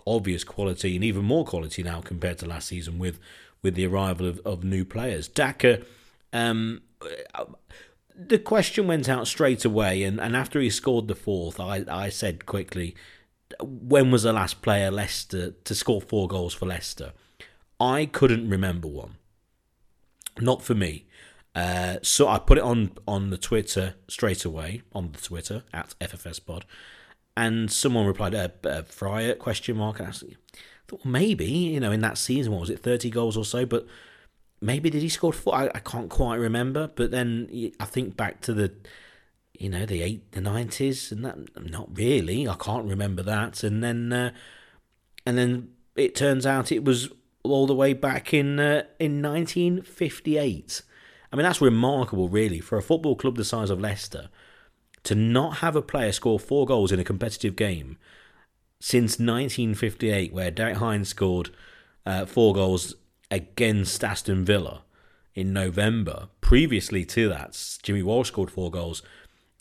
[0.05, 3.19] obvious quality and even more quality now compared to last season with
[3.63, 5.27] with the arrival of, of new players.
[5.27, 5.81] Daka,
[6.31, 6.81] um,
[8.15, 12.09] the question went out straight away, and, and after he scored the fourth, I, I
[12.09, 12.95] said quickly,
[13.61, 17.13] when was the last player Leicester to score four goals for Leicester?
[17.79, 19.15] I couldn't remember one.
[20.39, 21.05] Not for me.
[21.55, 25.95] Uh, so I put it on on the Twitter straight away on the Twitter at
[25.99, 26.65] FFS Pod,
[27.35, 29.99] and someone replied, uh, uh, "Fryer?" Question mark.
[29.99, 30.13] And I
[30.87, 33.65] thought maybe you know in that season, what was it, thirty goals or so?
[33.65, 33.87] But
[34.61, 35.55] maybe did he score four?
[35.55, 36.89] I, I can't quite remember.
[36.95, 37.49] But then
[37.79, 38.73] I think back to the
[39.53, 41.37] you know the eight the nineties and that
[41.69, 42.47] not really.
[42.47, 43.63] I can't remember that.
[43.63, 44.31] And then uh,
[45.25, 47.09] and then it turns out it was
[47.43, 50.81] all the way back in uh, in nineteen fifty eight.
[51.31, 54.29] I mean, that's remarkable, really, for a football club the size of Leicester
[55.03, 57.97] to not have a player score four goals in a competitive game
[58.79, 61.49] since 1958, where Derek Hines scored
[62.05, 62.95] uh, four goals
[63.29, 64.83] against Aston Villa
[65.35, 66.29] in November.
[66.41, 69.01] Previously to that, Jimmy Walsh scored four goals,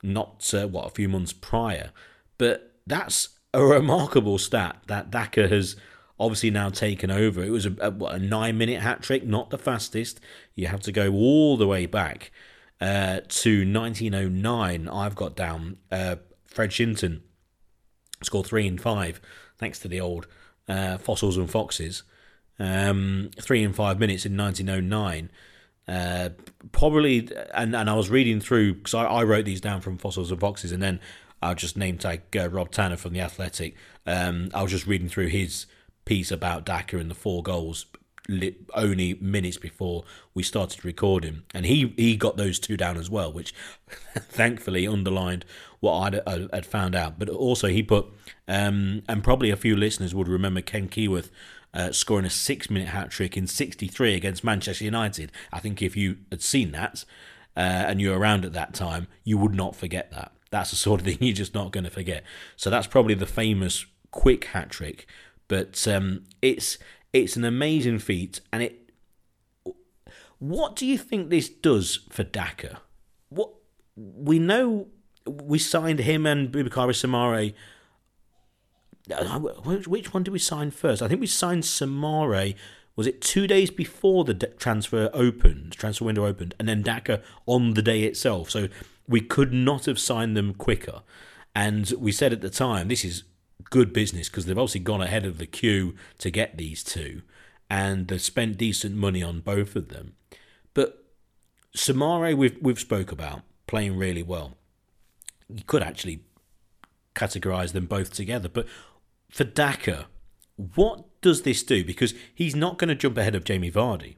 [0.03, 1.91] not uh, what a few months prior.
[2.39, 5.77] But that's a remarkable stat that Daka has
[6.19, 7.43] obviously now taken over.
[7.43, 10.21] It was a, a, what, a nine minute hat trick, not the fastest.
[10.55, 12.31] You have to go all the way back
[12.81, 14.89] uh, to 1909.
[14.89, 17.21] I've got down uh, Fred Shinton
[18.23, 19.21] scored three and five,
[19.59, 20.27] thanks to the old
[20.69, 22.03] uh, fossils and foxes.
[22.59, 25.31] Um, three and five minutes in 1909.
[25.89, 26.31] Uh,
[26.73, 30.31] probably, and, and I was reading through because I, I wrote these down from fossils
[30.31, 31.01] and foxes, and then
[31.43, 33.77] I'll just name tag uh, Rob Tanner from the Athletic.
[34.07, 35.67] Um, I was just reading through his
[36.05, 37.87] piece about Daka and the four goals
[38.75, 40.05] only minutes before
[40.35, 43.55] we started recording, and he he got those two down as well, which
[44.15, 45.45] thankfully underlined
[45.81, 47.19] what I'd, uh, I'd found out.
[47.19, 48.07] But also he put,
[48.49, 51.31] um, and probably a few listeners would remember Ken Keyworth.
[51.77, 55.31] Uh, scoring a six-minute hat trick in '63 against Manchester United.
[55.53, 57.05] I think if you had seen that
[57.57, 60.33] uh, and you were around at that time, you would not forget that.
[60.51, 62.25] That's the sort of thing you're just not going to forget.
[62.57, 65.07] So that's probably the famous quick hat trick
[65.49, 66.79] but um, it's
[67.13, 68.91] it's an amazing feat, and it.
[70.39, 72.81] What do you think this does for Daka?
[73.31, 73.51] What
[73.95, 74.89] we know,
[75.27, 77.55] we signed him and Boubakary Soumaré.
[79.11, 81.03] Uh, which one did we sign first?
[81.03, 82.55] I think we signed Soumaré.
[82.97, 87.75] Was it two days before the transfer opened, transfer window opened, and then Daka on
[87.75, 88.51] the day itself?
[88.51, 88.69] So
[89.07, 91.03] we could not have signed them quicker.
[91.55, 93.25] And we said at the time, this is
[93.71, 97.23] good business because they've obviously gone ahead of the queue to get these two,
[97.71, 100.15] and they've spent decent money on both of them.
[100.75, 101.05] But
[101.77, 104.55] Soumaré, we've we've spoke about playing really well.
[105.49, 106.21] You could actually
[107.15, 108.67] categorise them both together, but
[109.31, 110.07] for Daka,
[110.75, 111.85] what does this do?
[111.85, 114.17] Because he's not going to jump ahead of Jamie Vardy.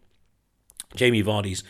[0.94, 1.64] Jamie Vardy's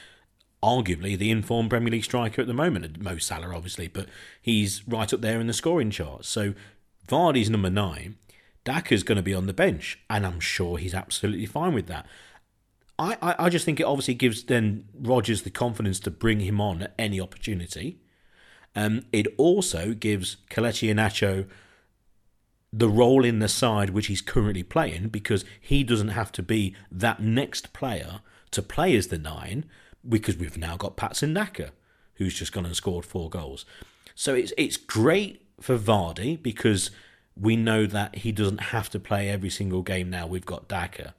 [0.62, 3.00] arguably the informed Premier League striker at the moment.
[3.00, 4.08] Mo Salah, obviously, but
[4.40, 6.28] he's right up there in the scoring charts.
[6.28, 6.54] So
[7.06, 8.16] Vardy's number nine.
[8.64, 12.06] Daka's going to be on the bench, and I'm sure he's absolutely fine with that.
[12.98, 16.60] I, I, I just think it obviously gives then Rodgers the confidence to bring him
[16.60, 18.00] on at any opportunity.
[18.76, 21.48] Um, it also gives Kelechi Iheanacho
[22.72, 26.74] the role in the side which he's currently playing because he doesn't have to be
[26.90, 29.64] that next player to play as the nine
[30.06, 31.72] because we've now got Patson Daka,
[32.14, 33.64] who's just gone and scored four goals.
[34.14, 36.90] So it's it's great for Vardy because
[37.36, 40.26] we know that he doesn't have to play every single game now.
[40.26, 41.14] We've got Daka.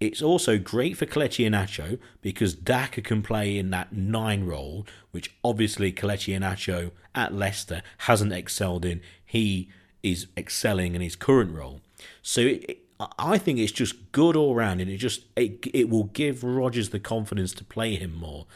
[0.00, 5.34] It's also great for Kelechi Iheanacho because Daka can play in that nine role, which
[5.44, 9.00] obviously Kelechi Iheanacho at Leicester hasn't excelled in.
[9.24, 9.70] He
[10.02, 11.80] is excelling in his current role.
[12.22, 12.78] So it,
[13.18, 16.90] I think it's just good all round, and it just it it will give Rodgers
[16.90, 18.46] the confidence to play him more.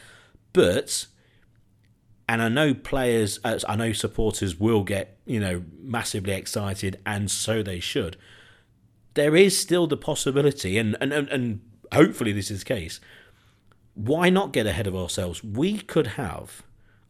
[0.53, 1.07] But
[2.29, 7.63] and I know players, I know supporters will get you know massively excited, and so
[7.63, 8.17] they should
[9.17, 11.59] there is still the possibility, and, and, and
[11.91, 13.01] hopefully this is the case,
[13.95, 15.43] why not get ahead of ourselves?
[15.43, 16.61] We could have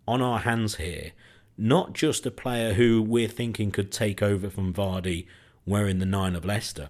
[0.08, 1.12] on our hands here
[1.58, 5.26] not just a player who we're thinking could take over from Vardy
[5.66, 6.90] wearing the nine of Leicester.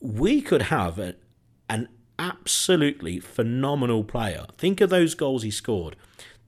[0.00, 1.14] We could have a,
[1.68, 4.46] an absolutely phenomenal player.
[4.58, 5.96] Think of those goals he scored.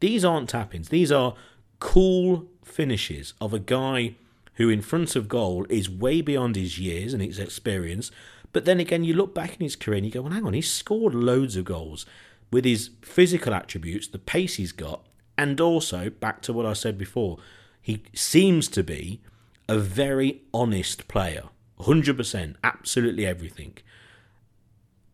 [0.00, 1.34] These aren't tap ins, these are
[1.78, 4.14] cool finishes of a guy
[4.54, 8.10] who in front of goal is way beyond his years and his experience.
[8.52, 10.52] But then again, you look back in his career and you go, well, hang on,
[10.52, 12.04] he's scored loads of goals
[12.50, 15.06] with his physical attributes, the pace he's got,
[15.36, 17.38] and also, back to what I said before,
[17.80, 19.20] he seems to be
[19.68, 21.44] a very honest player.
[21.80, 23.78] 100%, absolutely everything.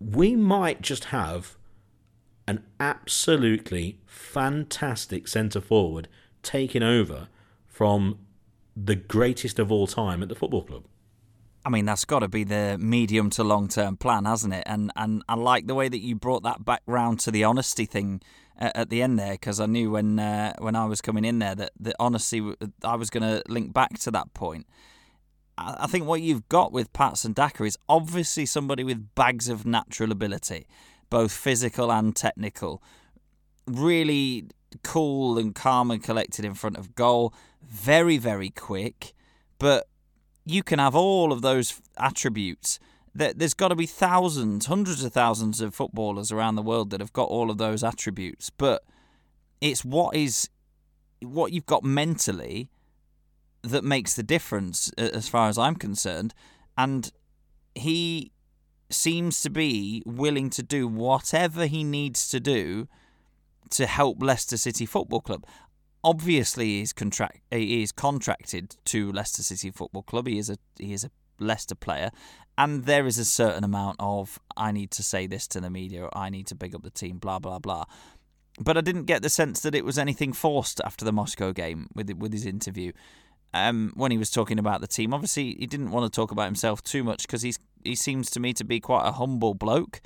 [0.01, 1.57] We might just have
[2.47, 6.09] an absolutely fantastic centre forward
[6.43, 7.29] taking over
[7.67, 8.19] from
[8.77, 10.85] the greatest of all time at the football club.
[11.65, 14.63] I mean, that's got to be the medium to long term plan, hasn't it?
[14.65, 17.85] And and I like the way that you brought that back round to the honesty
[17.85, 18.23] thing
[18.59, 21.39] uh, at the end there, because I knew when uh, when I was coming in
[21.39, 24.67] there that the honesty I was going to link back to that point.
[25.61, 30.13] I think what you've got with Patson Daka is obviously somebody with bags of natural
[30.13, 30.69] ability,
[31.11, 32.81] both physical and technical.
[33.67, 34.47] Really
[34.85, 39.15] cool and calm and collected in front of goal very, very quick,
[39.59, 39.89] but
[40.45, 42.79] you can have all of those attributes.
[43.19, 47.13] There's got to be thousands, hundreds of thousands of footballers around the world that have
[47.13, 48.85] got all of those attributes, but
[49.61, 50.49] it's what is
[51.21, 52.71] what you've got mentally
[53.63, 56.33] that makes the difference as far as I'm concerned.
[56.77, 57.11] And
[57.75, 58.31] he
[58.89, 62.89] seems to be willing to do whatever he needs to do
[63.71, 65.45] to help Leicester City Football Club
[66.05, 70.27] obviously he's contract he is contracted to Leicester City Football Club.
[70.27, 71.11] He is a he is a
[71.41, 72.11] Leicester player,
[72.59, 76.03] and there is a certain amount of I need to say this to the media,
[76.03, 77.85] or I need to big up the team, blah blah blah.
[78.61, 81.87] But I didn't get the sense that it was anything forced after the Moscow game
[81.95, 82.93] with with his interview.
[83.55, 86.45] Um, when he was talking about the team, obviously he didn't want to talk about
[86.45, 90.01] himself too much because he's he seems to me to be quite a humble bloke.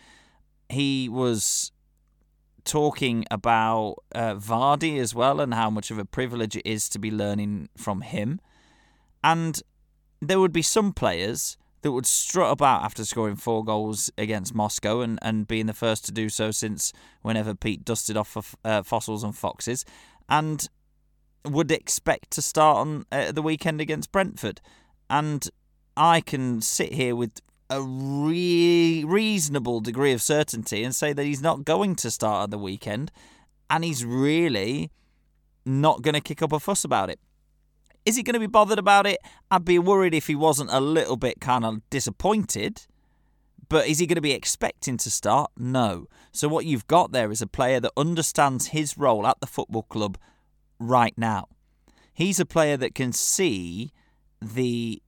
[0.69, 1.73] He was
[2.65, 6.99] talking about uh, Vardy as well and how much of a privilege it is to
[6.99, 8.41] be learning from him.
[9.25, 9.61] And
[10.21, 15.01] there would be some players that would strut about after scoring four goals against Moscow
[15.01, 18.83] and, and being the first to do so since whenever Pete dusted off of, uh,
[18.83, 19.85] fossils and foxes
[20.29, 20.69] and
[21.45, 24.61] would expect to start on uh, the weekend against Brentford.
[25.11, 25.49] And
[25.97, 31.43] I can sit here with a re- reasonable degree of certainty and say that he's
[31.43, 33.11] not going to start at the weekend
[33.69, 34.91] and he's really
[35.65, 37.19] not going to kick up a fuss about it.
[38.05, 39.19] Is he going to be bothered about it?
[39.51, 42.87] I'd be worried if he wasn't a little bit kind of disappointed.
[43.69, 45.51] But is he going to be expecting to start?
[45.57, 46.07] No.
[46.33, 49.85] So what you've got there is a player that understands his role at the football
[49.85, 50.19] club
[50.79, 51.49] right now.
[52.13, 53.93] He's a player that can see
[54.41, 55.01] the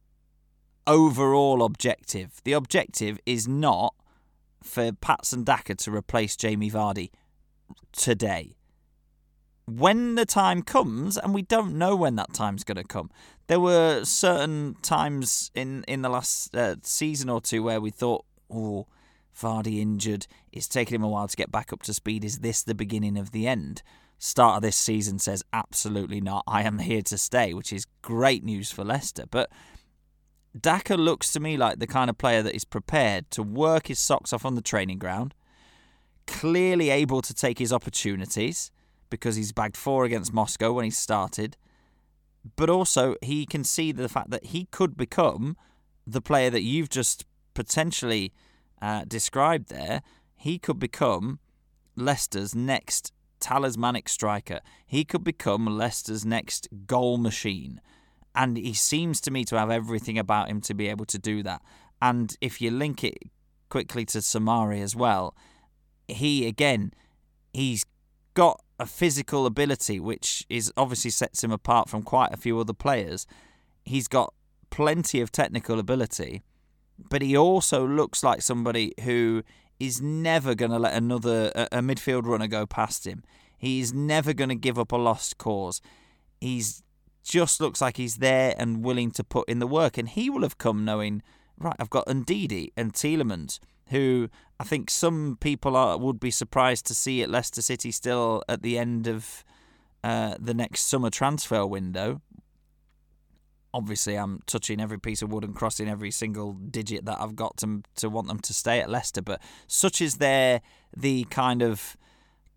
[0.86, 2.40] overall objective.
[2.44, 3.94] The objective is not
[4.62, 7.10] for Patson Daka to replace Jamie Vardy
[7.92, 8.56] today.
[9.66, 13.10] When the time comes, and we don't know when that time's going to come,
[13.46, 18.24] there were certain times in, in the last uh, season or two where we thought,
[18.50, 18.86] oh,
[19.34, 22.24] Vardy injured, it's taken him a while to get back up to speed.
[22.24, 23.82] Is this the beginning of the end?
[24.18, 26.44] Start of this season says absolutely not.
[26.46, 29.24] I am here to stay, which is great news for Leicester.
[29.30, 29.50] But
[30.58, 33.98] Daka looks to me like the kind of player that is prepared to work his
[33.98, 35.34] socks off on the training ground,
[36.26, 38.70] clearly able to take his opportunities
[39.10, 41.56] because he's bagged four against Moscow when he started,
[42.56, 45.56] but also he can see the fact that he could become
[46.06, 47.24] the player that you've just
[47.54, 48.32] potentially
[48.82, 50.02] uh, described there.
[50.36, 51.38] He could become
[51.96, 54.60] Leicester's next talismanic striker.
[54.86, 57.80] He could become Leicester's next goal machine
[58.34, 61.42] and he seems to me to have everything about him to be able to do
[61.44, 61.62] that.
[62.02, 63.18] And if you link it
[63.68, 65.36] quickly to Soumaré as well,
[66.08, 66.92] he again
[67.54, 67.86] He's
[68.34, 72.72] got a physical ability which is obviously sets him apart from quite a few other
[72.72, 73.26] players.
[73.84, 74.34] He's got
[74.70, 76.42] plenty of technical ability,
[76.98, 79.42] but he also looks like somebody who
[79.78, 83.22] is never going to let another a, a midfield runner go past him.
[83.56, 85.80] He's never going to give up a lost cause.
[86.40, 86.82] He's
[87.22, 90.42] just looks like he's there and willing to put in the work, and he will
[90.42, 91.22] have come knowing,
[91.58, 91.76] right?
[91.78, 93.58] I've got Ndidi and Tielemans,
[93.88, 94.28] who
[94.58, 98.62] I think some people are, would be surprised to see at Leicester City still at
[98.62, 99.44] the end of
[100.02, 102.20] uh, the next summer transfer window.
[103.72, 107.56] Obviously, I'm touching every piece of wood and crossing every single digit that I've got
[107.58, 109.22] to to want them to stay at Leicester.
[109.22, 110.60] But such is their
[110.96, 111.96] the kind of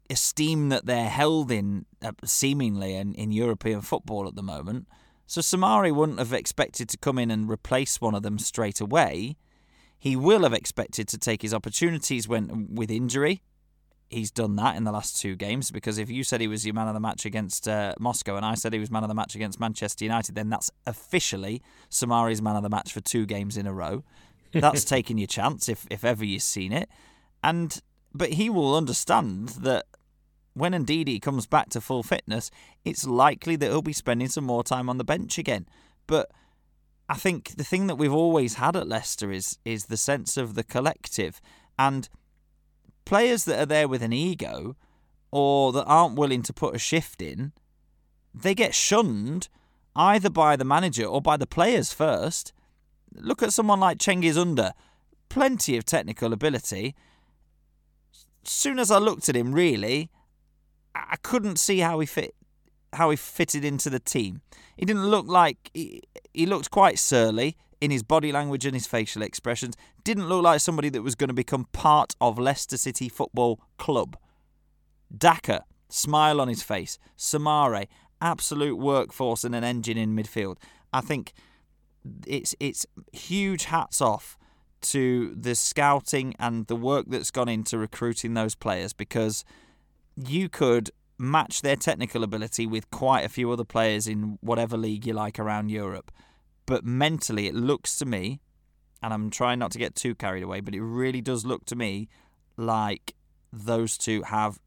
[0.10, 4.88] esteem that they're held in, uh, seemingly in, in European football at the moment.
[5.26, 9.36] So Soumaré wouldn't have expected to come in and replace one of them straight away.
[10.00, 13.42] He will have expected to take his opportunities when with injury.
[14.10, 16.74] He's done that in the last two games because if you said he was your
[16.74, 19.16] man of the match against uh, Moscow and I said he was man of the
[19.16, 23.58] match against Manchester United, then that's officially Soumaré's man of the match for two games
[23.58, 24.04] in a row.
[24.54, 26.90] That's taking your chance if if ever you've seen it.
[27.44, 27.82] And
[28.14, 29.86] but he will understand that
[30.54, 32.50] when Ndidi comes back to full fitness,
[32.84, 35.68] it's likely that he'll be spending some more time on the bench again.
[36.08, 36.32] But
[37.10, 40.56] I think the thing that we've always had at Leicester is is the sense of
[40.56, 41.40] the collective
[41.80, 42.10] and
[43.06, 44.76] players that are there with an ego
[45.32, 47.54] or that aren't willing to put a shift in,
[48.34, 49.48] they get shunned
[49.96, 52.54] either by the manager or by the players first.
[53.14, 54.74] Look at someone like Cengiz Under,
[55.30, 56.96] plenty of technical ability.
[58.44, 60.10] Soon as I looked at him, really,
[60.94, 62.36] I couldn't see how he fit
[62.94, 64.42] how he fitted into the team.
[64.76, 68.88] He didn't look like he, he looked quite surly in his body language and his
[68.88, 69.76] facial expressions.
[70.04, 74.18] Didn't look like somebody that was going to become part of Leicester City Football Club.
[75.16, 76.98] Daka, smile on his face.
[77.18, 77.88] Soumaré,
[78.22, 80.58] absolute workforce and an engine in midfield.
[80.94, 81.34] I think
[82.26, 84.38] it's it's huge hats off
[84.80, 89.44] to the scouting and the work that's gone into recruiting those players because
[90.16, 95.06] you could match their technical ability with quite a few other players in whatever league
[95.06, 96.12] you like around Europe.
[96.66, 98.42] But mentally, it looks to me,
[99.02, 101.76] and I'm trying not to get too carried away, but it really does look to
[101.76, 102.10] me
[102.58, 103.16] like
[103.52, 104.60] those two have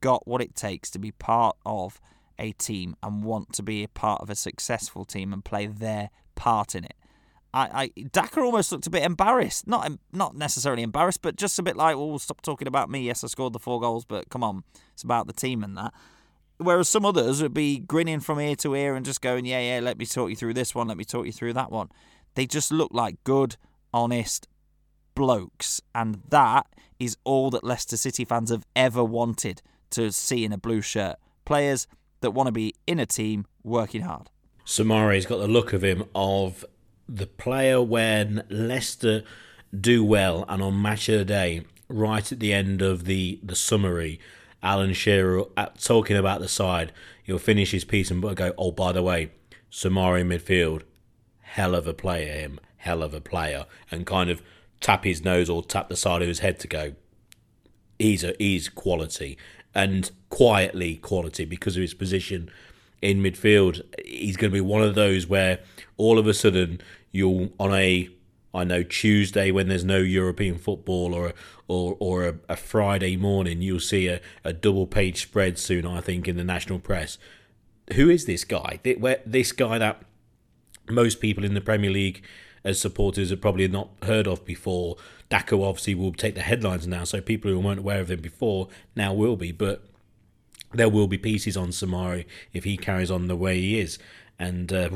[0.00, 2.00] got what it takes to be part of
[2.38, 6.10] a team and want to be a part of a successful team and play their
[6.34, 6.94] part in it.
[7.54, 9.66] I, I Daka almost looked a bit embarrassed.
[9.66, 13.00] Not not necessarily embarrassed, but just a bit like, "Oh, stop talking about me.
[13.00, 15.92] Yes, I scored the four goals, but come on, it's about the team and that."
[16.58, 19.80] Whereas some others would be grinning from ear to ear and just going, "Yeah, yeah,
[19.80, 20.88] let me talk you through this one.
[20.88, 21.88] Let me talk you through that one."
[22.34, 23.56] They just look like good,
[23.94, 24.46] honest
[25.14, 26.66] blokes, and that
[26.98, 31.16] is all that Leicester City fans have ever wanted to see in a blue shirt.
[31.44, 31.86] Players
[32.20, 34.30] that want to be in a team working hard.
[34.66, 36.64] Soumaré's got the look of him of
[37.08, 39.22] the player when Leicester
[39.78, 43.56] do well and on match of the day, right at the end of the, the
[43.56, 44.20] summary,
[44.62, 46.92] Alan Shearer uh, talking about the side,
[47.22, 49.30] he'll finish his piece and go, oh, by the way,
[49.70, 50.82] Soumaré midfield,
[51.40, 54.42] hell of a player, him, hell of a player, and kind of
[54.80, 56.94] tap his nose or tap the side of his head to go,
[57.98, 59.36] he's a he's quality
[59.74, 62.50] and quietly quality because of his position
[63.02, 63.82] in midfield.
[64.04, 65.60] He's going to be one of those where
[65.96, 66.80] all of a sudden
[67.10, 68.08] you'll on a
[68.54, 71.32] I know Tuesday when there's no European football or
[71.66, 76.00] or or a, a Friday morning you'll see a, a double page spread soon I
[76.00, 77.18] think in the national press.
[77.94, 78.80] Who is this guy?
[79.24, 80.02] This guy that
[80.90, 82.22] most people in the Premier League
[82.64, 84.96] as supporters have probably not heard of before.
[85.28, 88.68] Daka obviously will take the headlines now, so people who weren't aware of him before
[88.96, 89.52] now will be.
[89.52, 89.84] But
[90.72, 93.98] there will be pieces on Soumaré if he carries on the way he is,
[94.38, 94.90] and uh,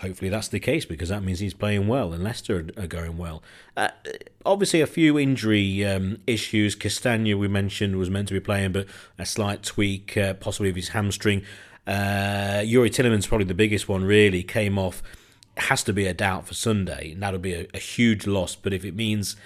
[0.00, 3.42] hopefully that's the case because that means he's playing well and Leicester are going well.
[3.76, 3.88] Uh,
[4.44, 6.74] obviously, a few injury um, issues.
[6.74, 8.86] Castagne, we mentioned, was meant to be playing, but
[9.18, 11.42] a slight tweak, uh, possibly of his hamstring.
[11.86, 15.02] Uh, Youri Tielemans, probably the biggest one, really came off.
[15.56, 18.54] Has to be a doubt for Sunday, and that'll be a, a huge loss.
[18.54, 19.36] But if it means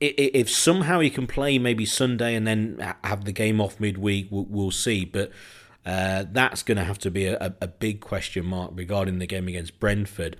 [0.00, 4.46] if somehow he can play maybe Sunday and then have the game off midweek, we'll,
[4.48, 5.04] we'll see.
[5.04, 5.30] But
[5.90, 9.48] uh, that's going to have to be a, a, big question mark regarding the game
[9.48, 10.36] against Brentford.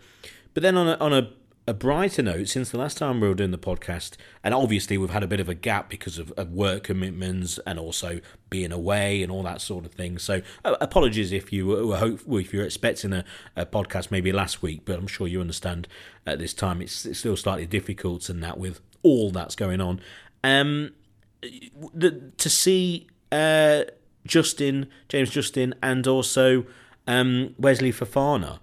[0.55, 1.32] But then on a, on a,
[1.66, 5.11] a, brighter note, since the last time we were doing the podcast, and obviously we've
[5.11, 9.24] had a bit of a gap because of, of work commitments and also being away
[9.24, 10.18] and all that sort of thing.
[10.18, 13.24] So uh, apologies if you were if you're expecting a,
[13.57, 15.88] a, podcast maybe last week, but I'm sure you understand
[16.28, 20.01] at this time it's, it's still slightly difficult and that with all that's going on.
[20.44, 20.92] Um,
[21.92, 23.82] the, to see uh,
[24.31, 26.64] Justin, James Justin, and also
[27.07, 28.61] um, Wesley Fofana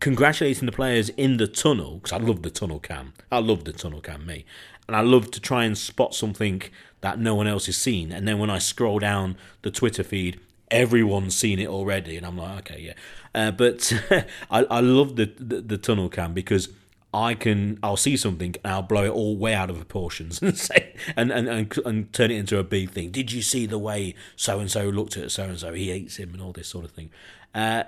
[0.00, 3.14] congratulating the players in the tunnel because I love the tunnel cam.
[3.32, 4.44] I love the tunnel cam, me,
[4.86, 6.62] and I love to try and spot something
[7.00, 8.12] that no one else has seen.
[8.12, 10.40] And then when I scroll down the Twitter feed,
[10.70, 12.92] everyone's seen it already, and I'm like, okay, yeah.
[13.34, 13.92] Uh, but
[14.50, 16.68] I, I love the, the the tunnel cam because
[17.14, 20.58] I can I'll see something and I'll blow it all way out of proportions and
[20.58, 23.10] say and, and, and, and turn it into a big thing.
[23.10, 25.72] Did you see the way so and so looked at so and so?
[25.72, 27.10] He hates him and all this sort of thing.
[27.54, 27.84] Uh,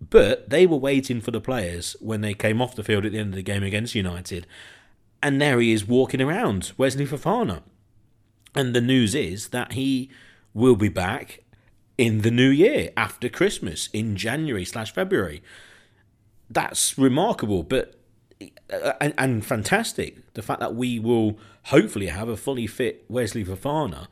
[0.00, 3.18] but they were waiting for the players when they came off the field at the
[3.18, 4.46] end of the game against United.
[5.22, 7.62] And there he is walking around, Wesley Fofana.
[8.54, 10.10] And the news is that he
[10.54, 11.42] will be back
[11.96, 15.42] in the new year after Christmas in January slash February.
[16.48, 17.97] That's remarkable, but
[18.70, 20.32] and, and fantastic.
[20.34, 24.08] The fact that we will hopefully have a fully fit Wesley Fofana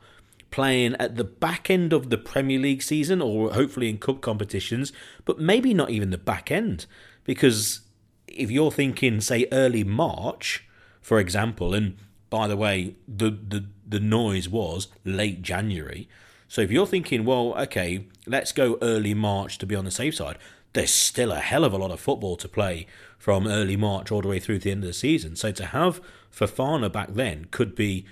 [0.49, 4.93] playing at the back end of the Premier League season or hopefully in cup competitions,
[5.25, 6.85] but maybe not even the back end.
[7.23, 7.81] Because
[8.27, 10.67] if you're thinking, say, early March,
[11.01, 11.97] for example, and
[12.29, 16.07] by the way, the, the, the noise was late January.
[16.47, 20.15] So if you're thinking, well, okay, let's go early March to be on the safe
[20.15, 20.37] side,
[20.73, 22.87] there's still a hell of a lot of football to play
[23.17, 25.35] from early March all the way through to the end of the season.
[25.35, 26.01] So to have
[26.31, 28.05] Fofana back then could be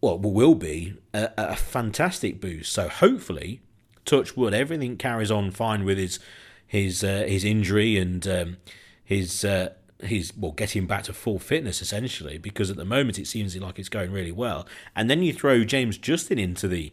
[0.00, 2.72] well, will be a, a fantastic boost.
[2.72, 3.62] So hopefully,
[4.04, 6.18] touch wood, everything carries on fine with his
[6.66, 8.56] his uh, his injury and um,
[9.02, 12.36] his uh, his well getting back to full fitness essentially.
[12.38, 14.66] Because at the moment it seems like it's going really well.
[14.94, 16.92] And then you throw James Justin into the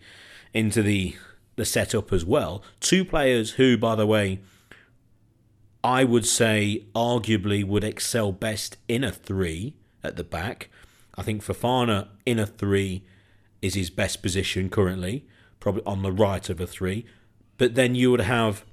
[0.53, 1.15] into the
[1.57, 2.63] the setup as well.
[2.79, 4.39] Two players who, by the way,
[5.83, 10.69] I would say arguably would excel best in a three at the back.
[11.15, 13.03] I think Fofana in a three
[13.61, 15.25] is his best position currently,
[15.59, 17.05] probably on the right of a three.
[17.57, 18.63] But then you would have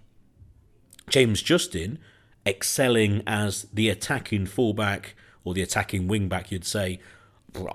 [1.09, 1.98] James Justin
[2.46, 7.00] excelling as the attacking fullback or the attacking wingback, you'd say,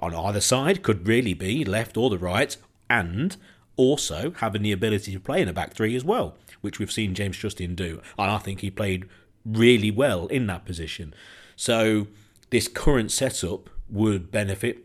[0.01, 2.55] on either side, could really be left or the right,
[2.89, 3.38] and
[3.75, 7.15] also having the ability to play in a back three as well, which we've seen
[7.15, 8.01] James Justin do.
[8.17, 9.07] And I think he played
[9.45, 11.13] really well in that position.
[11.55, 12.07] So
[12.49, 14.79] this current setup would benefit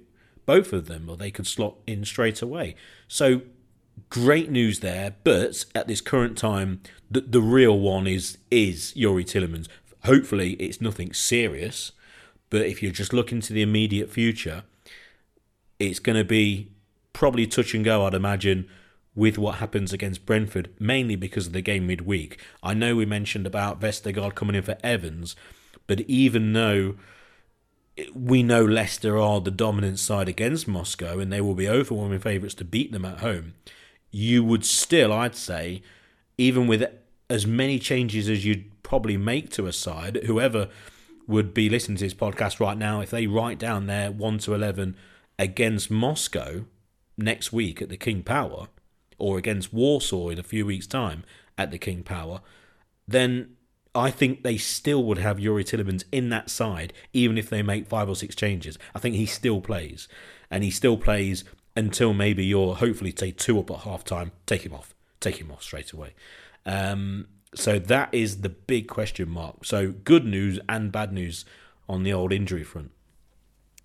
[0.47, 2.75] both of them, or they could slot in straight away.
[3.07, 3.43] So
[4.11, 6.81] great news there, but at this current time,
[7.11, 9.69] the, the real one is is Youri Tielemans.
[10.05, 11.93] Hopefully, it's nothing serious,
[12.51, 14.65] but if you're just looking to the immediate future,
[15.79, 16.73] it's going to be
[17.13, 18.69] probably touch and go, I'd imagine,
[19.19, 22.41] with what happens against Brentford, mainly because of the game midweek.
[22.63, 25.35] I know we mentioned about Vestergaard coming in for Evans,
[25.89, 26.95] but even though
[28.15, 32.55] we know Leicester are the dominant side against Moscow and they will be overwhelming favourites
[32.55, 33.55] to beat them at home,
[34.13, 35.83] you would still, I'd say,
[36.39, 36.89] even with
[37.29, 40.69] as many changes as you'd probably make to a side, whoever
[41.27, 44.55] would be listening to this podcast right now, if they write down their 1 to
[44.55, 44.97] 11
[45.41, 46.67] against Moscow
[47.17, 48.69] next week at the King Power,
[49.19, 51.25] or against Warsaw in a few weeks' time
[51.57, 52.41] at the King Power,
[53.07, 53.57] then
[53.95, 57.87] I think they still would have Youri Tielemans in that side, even if they make
[57.87, 58.79] five or six changes.
[58.95, 60.09] I think he still plays,
[60.51, 61.45] and he still plays
[61.77, 64.33] until maybe you're hopefully take two up at half time.
[64.47, 66.15] Take him off, take him off straight away.
[66.67, 69.65] Um, so that is the big question mark.
[69.65, 71.45] So good news and bad news
[71.89, 72.91] on the old injury front.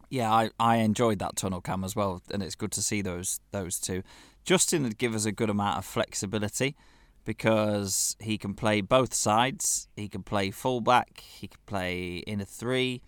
[0.10, 3.40] Yeah, I, I enjoyed that tunnel cam as well, and it's good to see those
[3.52, 4.04] those two.
[4.44, 6.76] Justin would give us a good amount of flexibility
[7.26, 9.88] because he can play both sides.
[9.96, 11.22] He can play fullback.
[11.22, 13.02] He can play in a three.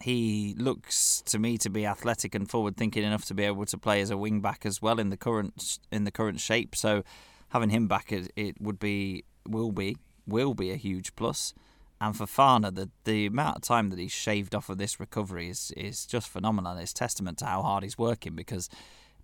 [0.00, 3.78] He looks to me to be athletic and forward thinking enough to be able to
[3.78, 6.74] play as a wing back as well in the current in the current shape.
[6.74, 7.04] So
[7.50, 11.54] having him back it, it would be will be will be a huge plus.
[12.00, 15.72] And Fofana, the the amount of time that he's shaved off of this recovery is
[15.76, 16.76] is just phenomenal.
[16.78, 18.68] It's testament to how hard he's working because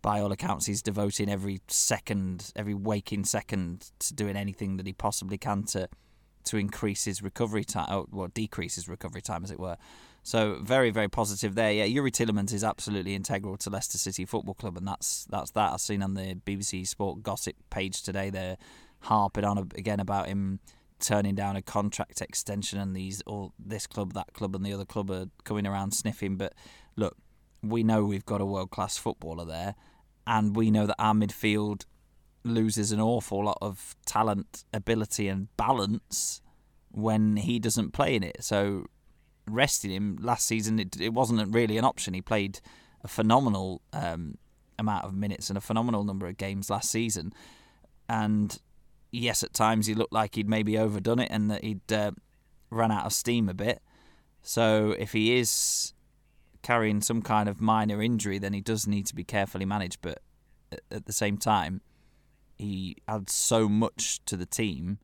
[0.03, 4.93] by all accounts, he's devoting every second, every waking second to doing anything that he
[4.93, 5.89] possibly can to
[6.45, 9.77] to increase his recovery time, or oh, decrease his recovery time, as it were.
[10.23, 11.73] So very, very positive there.
[11.73, 15.73] Yeah, Youri Tielemans is absolutely integral to Leicester City Football Club, and that's that's that.
[15.73, 18.57] I've seen on the BBC Sport gossip page today they're
[19.01, 20.61] harping on again about him
[21.01, 24.85] turning down a contract extension, and these all this club, that club, and the other
[24.85, 26.37] club are coming around sniffing.
[26.37, 26.55] But
[26.97, 27.17] look,
[27.63, 29.75] we know we've got a world class footballer there,
[30.29, 31.87] and we know that our midfield
[32.45, 36.43] loses an awful lot of talent, ability, and balance
[36.91, 38.37] when he doesn't play in it.
[38.45, 38.85] So
[39.49, 42.13] resting him last season, it, it wasn't really an option.
[42.13, 42.61] He played
[43.03, 44.37] a phenomenal um,
[44.79, 47.33] amount of minutes and a phenomenal number of games last season.
[48.07, 48.59] And
[49.11, 52.11] yes, at times he looked like he'd maybe overdone it and that he'd uh,
[52.69, 53.81] run out of steam a bit.
[54.43, 55.95] So if he is
[56.69, 59.99] carrying some kind of minor injury, then he does need to be carefully managed.
[60.03, 60.19] But
[60.91, 61.81] at the same time,
[62.59, 64.99] he adds so much to the team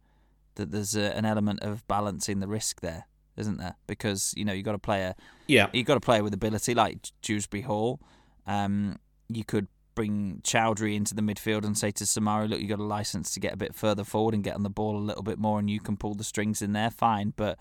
[0.57, 3.05] that there's a, an element of balancing the risk there,
[3.37, 3.77] isn't there?
[3.87, 5.15] Because you know you got a player,
[5.47, 5.69] Yeah.
[5.73, 7.99] you got a player with ability like Dewsbury Hall.
[8.47, 8.99] Um,
[9.29, 12.85] you could bring Choudhury into the midfield and say to Soumaré, look, you got a
[12.99, 15.39] license to get a bit further forward and get on the ball a little bit
[15.39, 16.91] more, and you can pull the strings in there.
[16.91, 17.59] Fine, but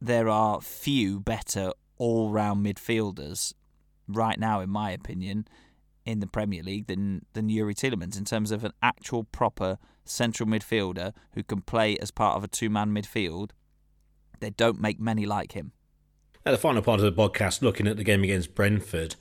[0.00, 3.52] there are few better all-round midfielders
[4.08, 5.46] right now, in my opinion,
[6.04, 10.48] in the Premier League than than Youri Tielemans in terms of an actual proper central
[10.48, 13.50] midfielder who can play as part of a two-man midfield.
[14.38, 15.72] They don't make many like him.
[16.44, 19.16] At the final part of the podcast, looking at the game against Brentford,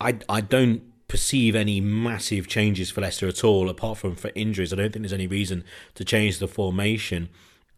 [0.00, 4.72] I I don't perceive any massive changes for Leicester at all, apart from for injuries.
[4.72, 7.28] I don't think there's any reason to change the formation.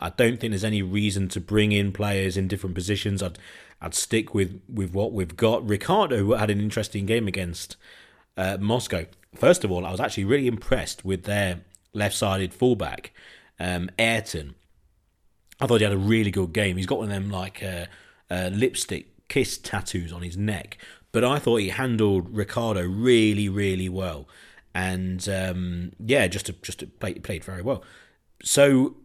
[0.01, 3.23] I don't think there's any reason to bring in players in different positions.
[3.23, 3.39] I'd
[3.81, 5.67] I'd stick with, with what we've got.
[5.69, 7.77] Ricardo had an interesting game against
[8.37, 9.07] uh, Moscow.
[9.35, 11.61] First of all, I was actually really impressed with their
[11.93, 13.13] left-sided fullback,
[13.61, 14.55] um, Ayrton.
[15.61, 16.77] I thought he had a really good game.
[16.77, 17.87] He's got one of them like uh,
[18.31, 20.79] uh, lipstick kiss tattoos on his neck,
[21.13, 24.29] but I thought he handled Ricardo really, really well,
[24.75, 27.85] and um, yeah, just just play, played very well.
[28.43, 28.97] So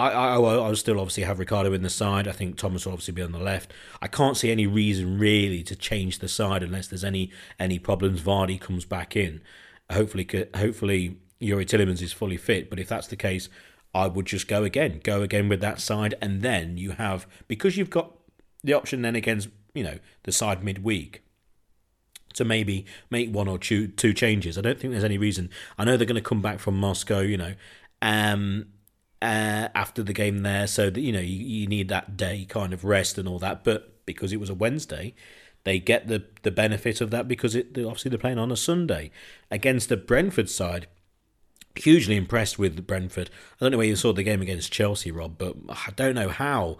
[0.00, 2.26] I, I, I will still obviously have Ricardo in the side.
[2.26, 3.72] I think Thomas will obviously be on the left.
[4.00, 8.22] I can't see any reason really to change the side unless there's any any problems.
[8.22, 9.42] Vardy comes back in.
[9.90, 10.26] Hopefully,
[10.56, 12.70] hopefully Youri Tielemans is fully fit.
[12.70, 13.50] But if that's the case,
[13.94, 17.76] I would just go again, go again with that side, and then you have because
[17.76, 18.12] you've got
[18.64, 21.22] the option then against you know the side midweek
[22.34, 24.56] to maybe make one or two two changes.
[24.56, 25.50] I don't think there's any reason.
[25.76, 27.54] I know they're going to come back from Moscow, you know,
[28.00, 28.66] um,
[29.22, 32.72] uh, after the game there, so that you know you, you need that day kind
[32.72, 33.64] of rest and all that.
[33.64, 35.14] But because it was a Wednesday,
[35.64, 39.10] they get the the benefit of that because it obviously they're playing on a Sunday
[39.50, 40.86] against the Brentford side.
[41.76, 43.30] Hugely impressed with Brentford.
[43.30, 46.28] I don't know where you saw the game against Chelsea, Rob, but I don't know
[46.28, 46.78] how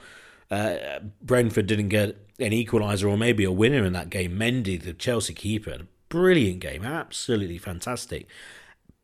[0.51, 4.37] uh, Brentford didn't get an equaliser or maybe a winner in that game.
[4.37, 8.27] Mendy, the Chelsea keeper, brilliant game, absolutely fantastic.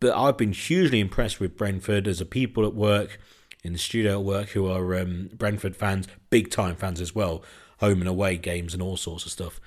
[0.00, 3.18] But I've been hugely impressed with Brentford as a people at work,
[3.62, 7.42] in the studio at work, who are um, Brentford fans, big time fans as well,
[7.80, 9.60] home and away games and all sorts of stuff.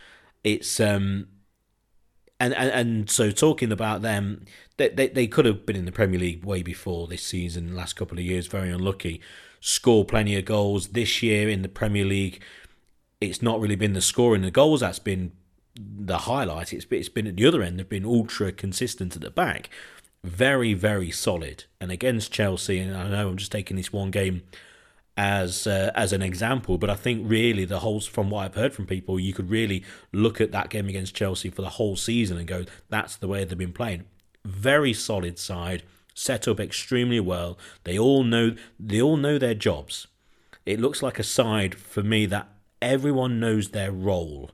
[0.43, 1.27] It's um,
[2.39, 4.45] and, and and so talking about them,
[4.77, 7.75] they, they they could have been in the Premier League way before this season.
[7.75, 9.21] Last couple of years, very unlucky.
[9.59, 12.41] Score plenty of goals this year in the Premier League.
[13.19, 15.33] It's not really been the scoring the goals that's been
[15.75, 16.71] the highlight.
[16.71, 17.79] It's it's been at the other end.
[17.79, 19.69] They've been ultra consistent at the back,
[20.23, 21.65] very very solid.
[21.79, 24.43] And against Chelsea, and I know I'm just taking this one game
[25.19, 28.73] as uh, as an example, but I think really the whole from what I've heard
[28.73, 32.37] from people, you could really look at that game against Chelsea for the whole season
[32.37, 34.05] and go, that's the way they've been playing.
[34.45, 37.57] Very solid side, set up extremely well.
[37.83, 40.07] They all know they all know their jobs.
[40.65, 42.47] It looks like a side for me that
[42.81, 44.51] everyone knows their role.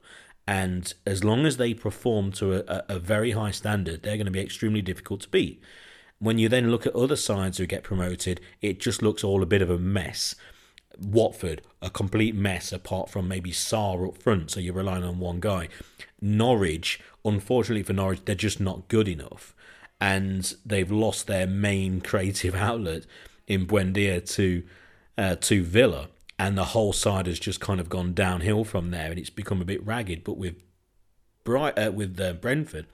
[0.47, 4.31] And as long as they perform to a, a very high standard, they're going to
[4.31, 5.61] be extremely difficult to beat.
[6.19, 9.47] When you then look at other sides who get promoted, it just looks all a
[9.47, 10.35] bit of a mess.
[10.97, 15.39] Watford, a complete mess apart from maybe Sarr up front, so you're relying on one
[15.39, 15.67] guy.
[16.21, 19.55] Norwich, unfortunately for Norwich, they're just not good enough.
[19.99, 23.05] And they've lost their main creative outlet
[23.47, 24.63] in Buendia to
[25.17, 29.09] uh, to Villa, and the whole side has just kind of gone downhill from there,
[29.09, 30.23] and it's become a bit ragged.
[30.23, 30.55] But with
[31.43, 32.87] Bright uh, with uh, Brentford,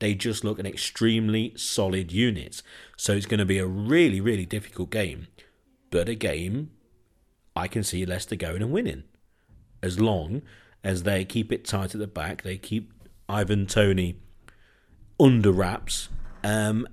[0.00, 2.62] they just look an extremely solid unit.
[2.96, 5.28] So it's going to be a really, really difficult game,
[5.90, 6.70] but a game
[7.54, 9.04] I can see Leicester going and winning.
[9.82, 10.42] As long
[10.82, 12.92] as they keep it tight at the back, they keep
[13.28, 14.16] Ivan Toney
[15.18, 16.08] under wraps,
[16.42, 16.88] um,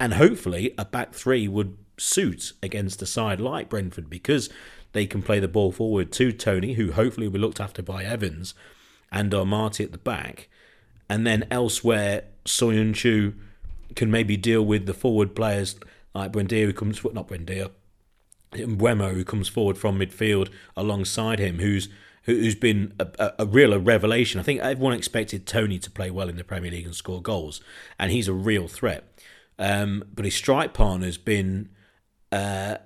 [0.00, 4.50] and hopefully a back three would suit against a side like Brentford because
[4.96, 8.04] they can play the ball forward to Toney, who hopefully will be looked after by
[8.04, 8.54] Evans,
[9.12, 10.48] and Marty at the back.
[11.08, 13.34] And then elsewhere, Soyuncu
[13.94, 15.76] can maybe deal with the forward players
[16.14, 17.70] like Buendia, who comes not Buendia,
[18.52, 21.88] Mbeumo, who comes forward from midfield alongside him, who's
[22.22, 24.40] who's been a, a, a real revelation.
[24.40, 27.60] I think everyone expected Toney to play well in the Premier League and score goals,
[27.98, 29.04] and he's a real threat.
[29.58, 31.68] Um, but his strike partner's been
[32.32, 32.76] uh,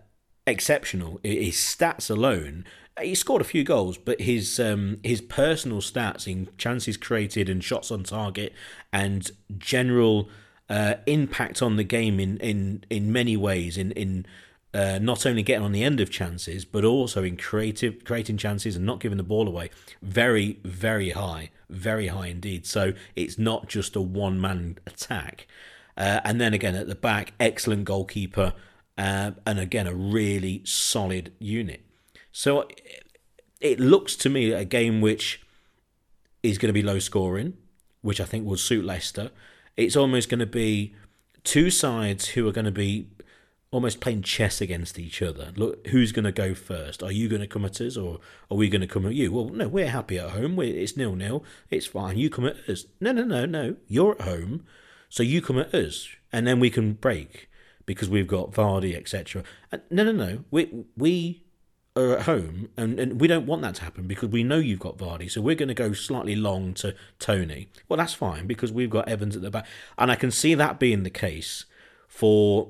[0.47, 1.21] exceptional.
[1.23, 2.65] His stats alone,
[3.01, 7.63] he scored a few goals, but his um, his personal stats in chances created and
[7.63, 8.53] shots on target
[8.93, 10.29] and general
[10.69, 14.27] uh, impact on the game in, in, in many ways in in
[14.73, 18.77] uh, not only getting on the end of chances but also in creative creating chances
[18.77, 19.71] and not giving the ball away.
[20.03, 22.67] Very very high very high indeed.
[22.67, 25.47] So it's not just a one man attack.
[25.97, 28.55] Uh, and then again at the back excellent goalkeeper
[29.01, 31.83] uh, and again a really solid unit
[32.31, 32.69] so
[33.61, 35.43] it looks to me a game which
[36.43, 37.57] is going to be low scoring
[38.03, 39.31] which I think will suit Leicester
[39.77, 40.95] it's almost going to be
[41.45, 43.09] two sides who are going to be
[43.71, 45.53] almost playing chess against each other.
[45.55, 47.03] Look, who's going to go first?
[47.03, 48.19] Are you going to come at us, or
[48.51, 49.33] are we going to come at you?
[49.33, 50.57] Well, no, we're happy at home.
[50.57, 51.45] We're, it's nil nil.
[51.71, 52.19] It's fine.
[52.19, 52.87] You come at us.
[53.01, 53.77] No, no, no, no.
[53.87, 54.65] You're at home,
[55.09, 57.49] so you come at us, and then we can break
[57.87, 59.43] because we've got Vardy, etc.
[59.91, 60.45] No, no, no.
[60.51, 61.45] We we
[61.97, 64.79] are at home, and, and we don't want that to happen because we know you've
[64.79, 67.69] got Vardy, so we're going to go slightly long to Toney.
[67.89, 69.67] Well, that's fine because we've got Evans at the back,
[69.99, 71.65] and I can see that being the case
[72.07, 72.69] for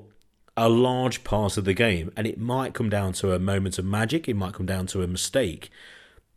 [0.57, 3.85] a large part of the game, and it might come down to a moment of
[3.85, 5.69] magic, it might come down to a mistake,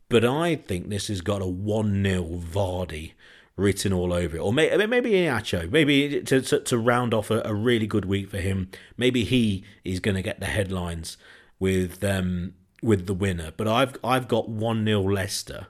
[0.08, 3.12] but I think this has got a 1 0 Vardy
[3.56, 4.40] written all over it.
[4.40, 8.30] Or maybe, maybe Iheanacho, maybe to, to, to round off a, a, really good week
[8.30, 11.16] for him, maybe he is going to get the headlines
[11.58, 13.52] with um, with the winner.
[13.56, 15.68] But I've I've got 1 0 Leicester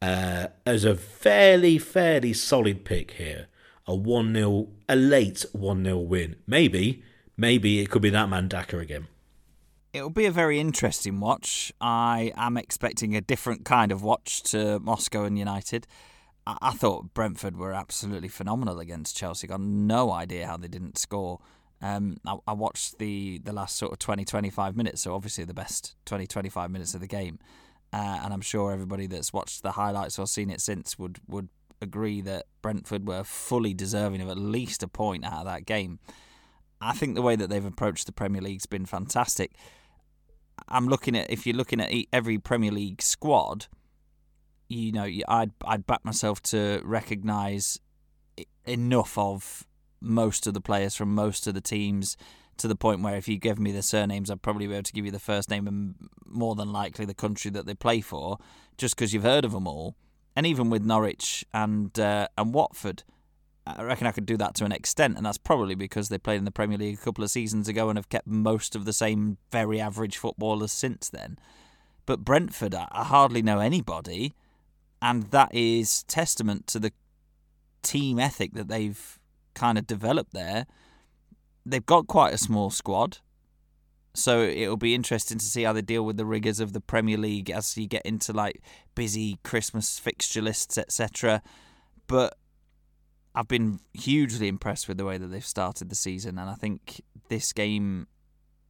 [0.00, 3.48] uh, as a fairly, fairly solid pick here.
[3.86, 6.36] A 1 0, a late 1 0 win.
[6.46, 7.02] Maybe
[7.36, 9.08] maybe it could be that man Daka again.
[9.94, 11.72] It'll be a very interesting watch.
[11.80, 15.86] I am expecting a different kind of watch to Moscow and United.
[16.60, 19.46] I, thought Brentford were absolutely phenomenal against Chelsea.
[19.46, 21.40] Got no idea how they didn't score.
[21.82, 25.54] Um, I, I, watched the, the last sort of 20, 25 minutes, so obviously the
[25.54, 27.38] best 20, 25 minutes of the game.
[27.92, 31.48] Uh, and I'm sure everybody that's watched the highlights or seen it since would, would
[31.80, 35.98] agree that Brentford were fully deserving of at least a point out of that game.
[36.80, 39.52] I think the way that they've approached the Premier League's been fantastic.
[40.68, 43.66] I'm looking at if you're looking at every Premier League squad,
[44.68, 47.80] you know, I'd I'd back myself to recognise
[48.64, 49.66] enough of
[50.00, 52.16] most of the players from most of the teams
[52.58, 54.92] to the point where if you give me the surnames, I'd probably be able to
[54.92, 55.94] give you the first name and
[56.26, 58.38] more than likely the country that they play for,
[58.76, 59.96] just because you've heard of them all.
[60.36, 63.04] And even with Norwich and uh, and Watford,
[63.66, 66.38] I reckon I could do that to an extent, and that's probably because they played
[66.38, 68.92] in the Premier League a couple of seasons ago and have kept most of the
[68.92, 71.38] same very average footballers since then.
[72.06, 74.34] But Brentford, I hardly know anybody,
[75.00, 76.92] and that is testament to the
[77.82, 79.18] team ethic that they've
[79.54, 80.66] kind of developed there.
[81.64, 83.18] They've got quite a small squad,
[84.14, 87.18] so it'll be interesting to see how they deal with the rigors of the Premier
[87.18, 88.62] League as you get into like
[88.94, 91.42] busy Christmas fixture lists, etc.
[92.06, 92.36] But
[93.34, 97.02] I've been hugely impressed with the way that they've started the season, and I think
[97.28, 98.08] this game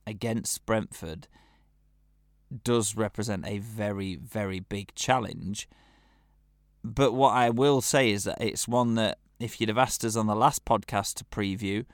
[0.07, 1.29] against Brentford
[2.65, 5.69] does represent a very, very big challenge.
[6.85, 10.17] But what I will say is that it's one that if you'd have asked us
[10.17, 11.85] on the last podcast to preview,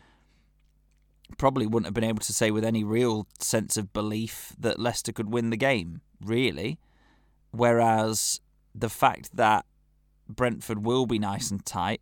[1.38, 5.12] probably wouldn't have been able to say with any real sense of belief that Leicester
[5.12, 6.78] could win the game, really.
[7.50, 8.40] Whereas
[8.74, 9.64] the fact that
[10.28, 12.00] Brentford will be nice and tight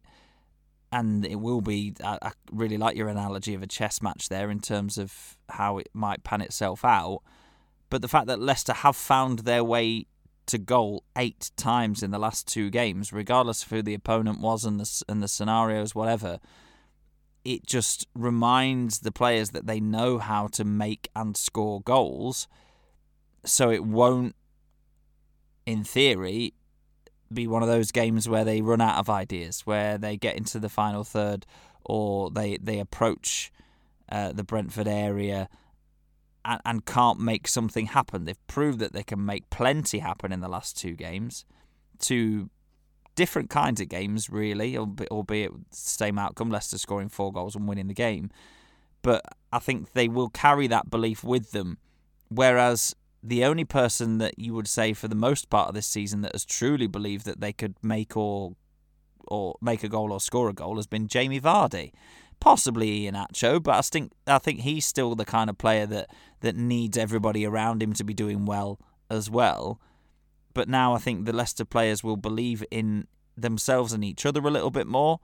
[0.92, 1.94] and it will be.
[2.04, 5.88] I, really like your analogy of a chess match there in terms of how it
[5.94, 7.22] might pan itself out.
[7.88, 10.06] But the fact that Leicester have found their way
[10.46, 14.64] to goal eight times in the last two games, regardless of who the opponent was
[14.64, 16.38] and the and the scenarios, whatever,
[17.44, 22.48] it just reminds the players that they know how to make and score goals.
[23.44, 24.36] So it won't,
[25.66, 26.54] in theory,
[27.32, 30.58] be one of those games where they run out of ideas, where they get into
[30.58, 31.46] the final third
[31.84, 33.52] or they they approach
[34.08, 35.48] uh, the Brentford area
[36.44, 38.24] and, and can't make something happen.
[38.24, 41.44] They've proved that they can make plenty happen in the last two games,
[41.98, 42.50] two
[43.14, 46.50] different kinds of games, really, albeit same outcome.
[46.50, 48.30] Leicester scoring four goals and winning the game,
[49.02, 49.22] but
[49.52, 51.78] I think they will carry that belief with them.
[52.28, 56.22] Whereas the only person that you would say for the most part of this season
[56.22, 58.54] that has truly believed that they could make or
[59.28, 61.92] or make a goal or score a goal has been Jamie Vardy.
[62.40, 66.10] Possibly Iheanacho, but I think I think he's still the kind of player that,
[66.42, 68.78] that needs everybody around him to be doing well
[69.10, 69.80] as well.
[70.54, 74.50] But now I think the Leicester players will believe in themselves and each other a
[74.50, 75.18] little bit more,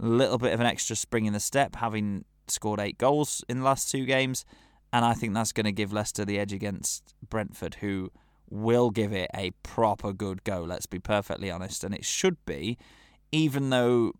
[0.00, 3.58] a little bit of an extra spring in the step, having scored eight goals in
[3.58, 4.44] the last two games,
[4.92, 8.10] and I think that's going to give Leicester the edge against Brentford, who
[8.50, 10.62] will give it a proper good go.
[10.62, 12.76] Let's be perfectly honest, and it should be,
[13.30, 14.12] even though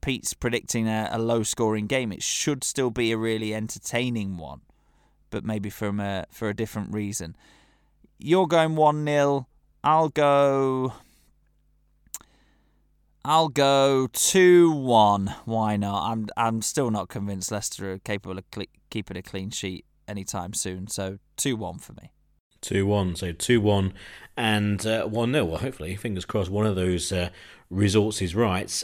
[0.00, 4.60] Pete's predicting a, a low scoring game, it should still be a really entertaining one,
[5.30, 7.36] but maybe from a, for a different reason.
[8.18, 9.46] You're going 1 0.
[9.82, 10.94] I'll go.
[13.24, 15.34] I'll go 2 1.
[15.44, 16.10] Why not?
[16.10, 20.52] I'm I'm still not convinced Leicester are capable of cle keeping a clean sheet anytime
[20.52, 20.88] soon.
[20.88, 22.12] So 2 1 for me.
[22.60, 23.16] 2 1.
[23.16, 23.94] So 2 1
[24.36, 25.44] and uh, 1 0.
[25.44, 27.30] Well, hopefully, fingers crossed, one of those uh,
[27.70, 28.82] results is right.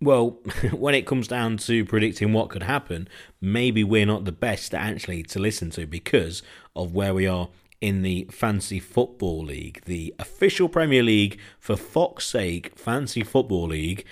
[0.00, 0.38] Well,
[0.72, 3.08] when it comes down to predicting what could happen,
[3.40, 6.42] maybe we're not the best actually to listen to because
[6.76, 7.48] of where we are
[7.80, 14.06] in the Fancy Football League, the official Premier League for Fox's sake, Fancy Football League.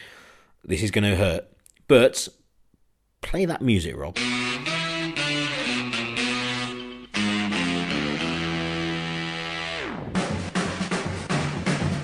[0.64, 1.46] This is going to hurt,
[1.88, 2.28] but
[3.22, 4.18] play that music, Rob.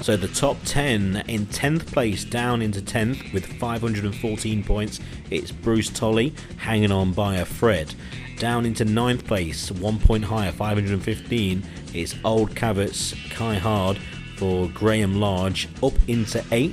[0.09, 5.01] So the top 10 in 10th place down into 10th with 514 points.
[5.29, 7.95] It's Bruce Tolley hanging on by a thread.
[8.39, 11.63] Down into 9th place, one point higher, 515.
[11.93, 13.99] It's Old Cabots Kai Hard
[14.39, 15.69] for Graham Large.
[15.83, 16.73] Up into 8th,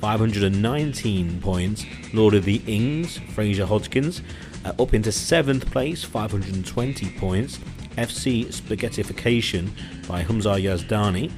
[0.00, 1.84] 519 points.
[2.12, 4.20] Lord of the Ings, Fraser Hodgkins.
[4.64, 7.60] Uh, up into 7th place, 520 points.
[7.96, 9.70] FC Spaghettification
[10.08, 11.30] by Humzar Yazdani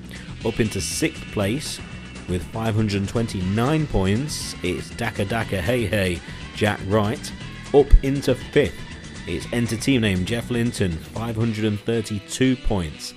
[0.46, 1.80] up into sixth place
[2.28, 4.54] with 529 points.
[4.62, 6.20] It's Daka Daka Hey Hey
[6.54, 7.32] Jack Wright.
[7.74, 8.78] Up into fifth,
[9.26, 13.14] it's Enter Team Name Jeff Linton, 532 points.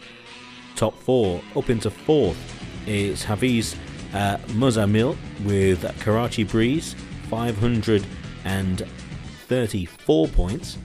[0.75, 2.37] Top four, up into fourth,
[2.87, 3.75] it's Hafiz
[4.13, 5.15] uh, Muzamil
[5.45, 6.95] with Karachi Breeze,
[7.29, 10.77] 534 points.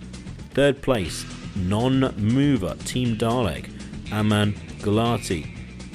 [0.51, 1.25] Third place,
[1.57, 3.71] non mover Team Dalek,
[4.13, 5.54] Aman Gulati,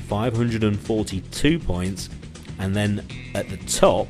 [0.09, 2.09] 542 points,
[2.57, 3.05] and then
[3.35, 4.07] at the top,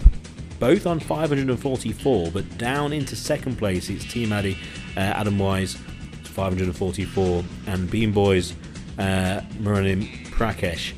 [0.59, 4.57] both on 544, but down into second place, it's Team Addy,
[4.95, 5.77] uh, Adam Wise,
[6.23, 8.53] 544, and Bean Boys,
[8.97, 10.93] uh, Muranim Prakesh.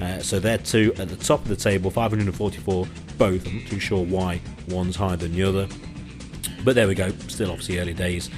[0.00, 2.86] Uh, so they're two at the top of the table, 544,
[3.16, 3.46] both.
[3.46, 5.68] I'm not too sure why one's higher than the other.
[6.64, 8.28] But there we go, still obviously early days.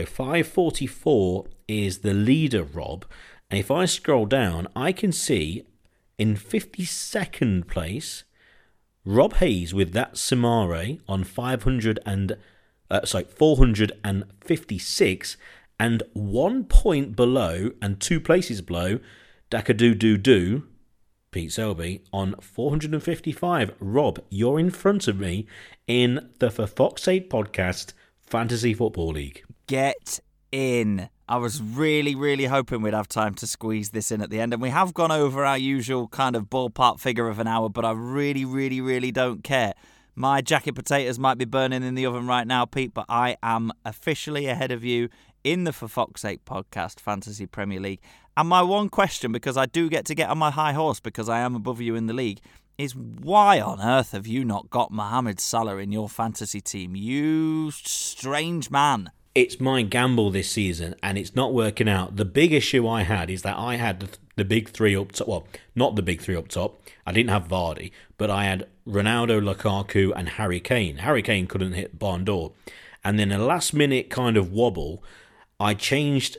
[0.00, 3.04] So 544 is the leader, Rob.
[3.50, 5.66] And if I scroll down, I can see
[6.16, 8.24] in 52nd place,
[9.04, 12.38] Rob Hayes with that Soumaré on 500 and
[12.90, 15.36] uh, sorry 456,
[15.78, 19.00] and one point below and two places below,
[19.50, 20.66] Dakadoo Doo
[21.30, 23.74] Pete Selby on 455.
[23.80, 25.46] Rob, you're in front of me
[25.86, 27.92] in the For Fox's Sake podcast
[28.30, 29.44] Fantasy Football League.
[29.70, 30.18] Get
[30.50, 31.08] in.
[31.28, 34.52] I was really, really hoping we'd have time to squeeze this in at the end.
[34.52, 37.84] And we have gone over our usual kind of ballpark figure of an hour, but
[37.84, 39.74] I really, really, really don't care.
[40.16, 43.70] My jacket potatoes might be burning in the oven right now, Pete, but I am
[43.84, 45.08] officially ahead of you
[45.44, 48.00] in the For Fox's Sake podcast, Fantasy Premier League.
[48.36, 51.28] And my one question, because I do get to get on my high horse because
[51.28, 52.40] I am above you in the league,
[52.76, 56.96] is why on earth have you not got Mohamed Salah in your fantasy team?
[56.96, 62.16] You strange man it's my gamble this season and it's not working out.
[62.16, 65.28] The big issue I had is that I had the, the big three up top.
[65.28, 66.82] Well, not the big three up top.
[67.06, 70.98] I didn't have Vardy, but I had Ronaldo, Lukaku, and Harry Kane.
[70.98, 72.52] Harry Kane couldn't hit barn door.
[73.04, 75.02] And then a last minute kind of wobble,
[75.58, 76.38] I changed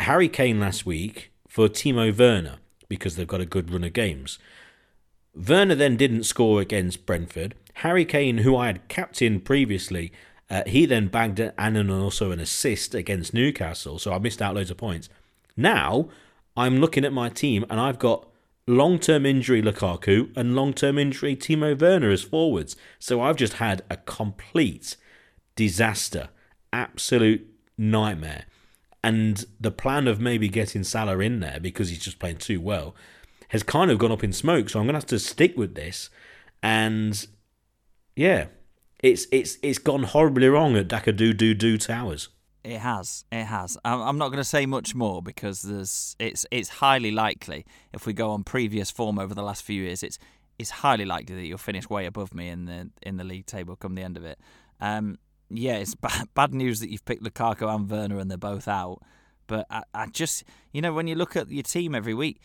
[0.00, 2.56] Harry Kane last week for Timo Werner
[2.88, 4.38] because they've got a good run of games.
[5.34, 7.54] Werner then didn't score against Brentford.
[7.76, 10.12] Harry Kane, who I had captained previously,
[10.50, 14.54] uh, he then bagged an and also an assist against Newcastle, so I missed out
[14.54, 15.08] loads of points.
[15.56, 16.08] Now
[16.56, 18.28] I'm looking at my team and I've got
[18.66, 22.76] long-term injury Lukaku and long-term injury Timo Werner as forwards.
[22.98, 24.96] So I've just had a complete
[25.56, 26.28] disaster,
[26.72, 27.46] absolute
[27.76, 28.44] nightmare.
[29.04, 32.94] And the plan of maybe getting Salah in there because he's just playing too well
[33.48, 34.68] has kind of gone up in smoke.
[34.68, 36.08] So I'm going to have to stick with this.
[36.62, 37.26] And
[38.14, 38.46] yeah,
[39.02, 42.28] it's it's it's gone horribly wrong at Daka Doo Doo Doo Towers.
[42.64, 43.24] It has.
[43.32, 43.76] It has.
[43.84, 46.14] I'm not going to say much more because there's.
[46.20, 46.46] It's.
[46.52, 50.02] It's highly likely if we go on previous form over the last few years.
[50.02, 50.18] It's.
[50.58, 53.74] It's highly likely that you'll finish way above me in the in the league table
[53.74, 54.38] come the end of it.
[54.80, 55.18] Um.
[55.50, 59.02] Yeah, it's bad, bad news that you've picked Lukaku and Werner and they're both out.
[59.48, 62.40] But I, I just, you know, when you look at your team every week,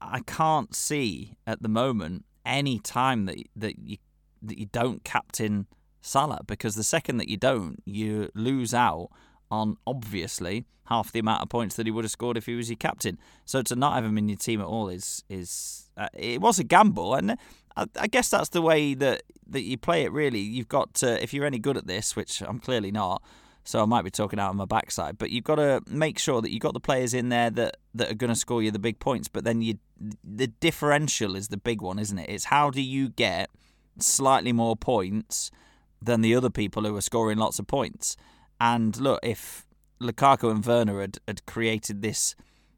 [0.00, 3.96] I can't see at the moment any time that that you
[4.42, 5.66] that you don't captain
[6.06, 9.08] Salah because the second that you don't, you lose out
[9.50, 12.70] on obviously half the amount of points that he would have scored if he was
[12.70, 13.18] your captain.
[13.44, 16.58] So to not have him in your team at all is is uh, it was
[16.58, 17.32] a gamble, and
[17.76, 20.12] I, I, guess that's the way that that you play it.
[20.12, 23.22] Really, you've got to if you're any good at this, which I'm clearly not.
[23.64, 26.40] So I might be talking out on my backside, but you've got to make sure
[26.40, 28.78] that you've got the players in there that, that are going to score you the
[28.78, 29.26] big points.
[29.26, 29.80] But then you,
[30.22, 32.30] the differential is the big one, isn't it?
[32.30, 33.50] It's how do you get
[33.98, 35.50] slightly more points
[36.06, 38.16] than the other people who are scoring lots of points?
[38.60, 39.66] And look, if
[40.00, 42.34] Lukaku and Werner had, had created this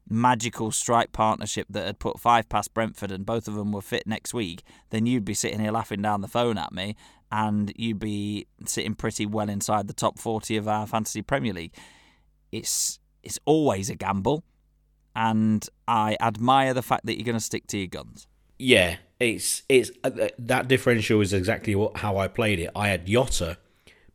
[0.09, 4.07] magical strike partnership that had put five past Brentford and both of them were fit
[4.07, 6.95] next week, then you'd be sitting here laughing down the phone at me
[7.31, 11.73] and you'd be sitting pretty well inside the top 40 of our fantasy Premier League.
[12.51, 14.43] It's it's always a gamble,
[15.15, 18.27] and I admire the fact that you're going to stick to your guns.
[18.57, 22.69] Yeah, it's it's uh, that differential is exactly what, how I played it.
[22.75, 23.57] I had Jota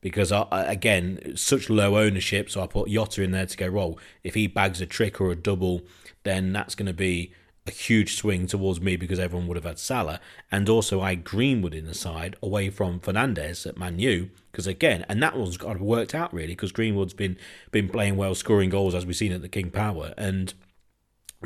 [0.01, 3.99] because I, again such low ownership, so I put Jota in there to go roll.
[4.23, 5.83] If he bags a trick or a double,
[6.25, 7.33] then that's going to be
[7.67, 10.21] a huge swing towards me because everyone would have had Salah,
[10.51, 15.05] and also I Greenwood in the side away from Fernandes at Man U because again,
[15.09, 17.37] and that one's got worked out really because Greenwood's been
[17.71, 20.55] been playing well, scoring goals as we've seen at the King Power, and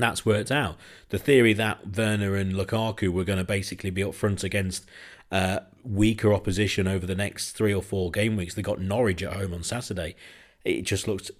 [0.02, 0.76] that's worked out.
[1.10, 4.86] The theory that Werner and Lukaku were going to basically be up front against
[5.30, 8.54] uh, weaker opposition over the next three or four game weeks.
[8.54, 10.16] They got Norwich at home on Saturday.
[10.64, 11.30] It just looks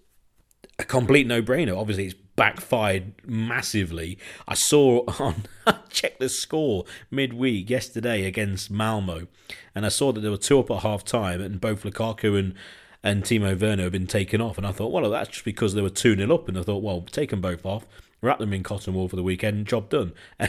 [0.79, 1.77] a complete no-brainer.
[1.77, 4.19] Obviously, it's backfired massively.
[4.47, 5.45] I saw on
[5.91, 9.27] check the score midweek yesterday against Malmo,
[9.75, 12.55] and I saw that there were two up at half time, and both Lukaku and
[13.03, 14.59] and Timo Werner have been taken off.
[14.59, 16.49] And I thought, well, that's just because they were 2 0 up.
[16.49, 17.87] And I thought, well, take them both off,
[18.21, 20.13] wrap them in cotton wool for the weekend, job done.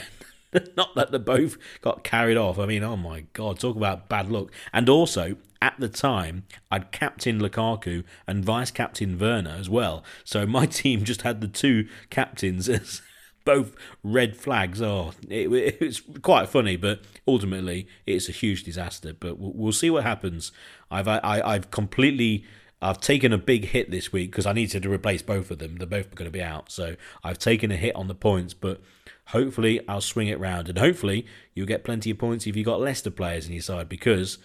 [0.75, 2.57] Not that they both got carried off.
[2.57, 4.51] I mean, oh my God, talk about bad luck.
[4.73, 10.03] And also, at the time, I'd captain Lukaku and vice captain Werner as well.
[10.23, 13.01] So my team just had the two captains as
[13.45, 14.81] both red flags.
[14.81, 19.13] Oh, it, it's quite funny, but ultimately it's a huge disaster.
[19.13, 20.51] But we'll, we'll see what happens.
[20.89, 22.45] I've I, I've completely.
[22.81, 25.75] I've taken a big hit this week because I needed to replace both of them.
[25.75, 26.71] They're both going to be out.
[26.71, 28.81] So I've taken a hit on the points, but
[29.27, 30.69] hopefully I'll swing it round.
[30.69, 33.89] And hopefully you'll get plenty of points if you've got Leicester players in your side
[33.89, 34.37] because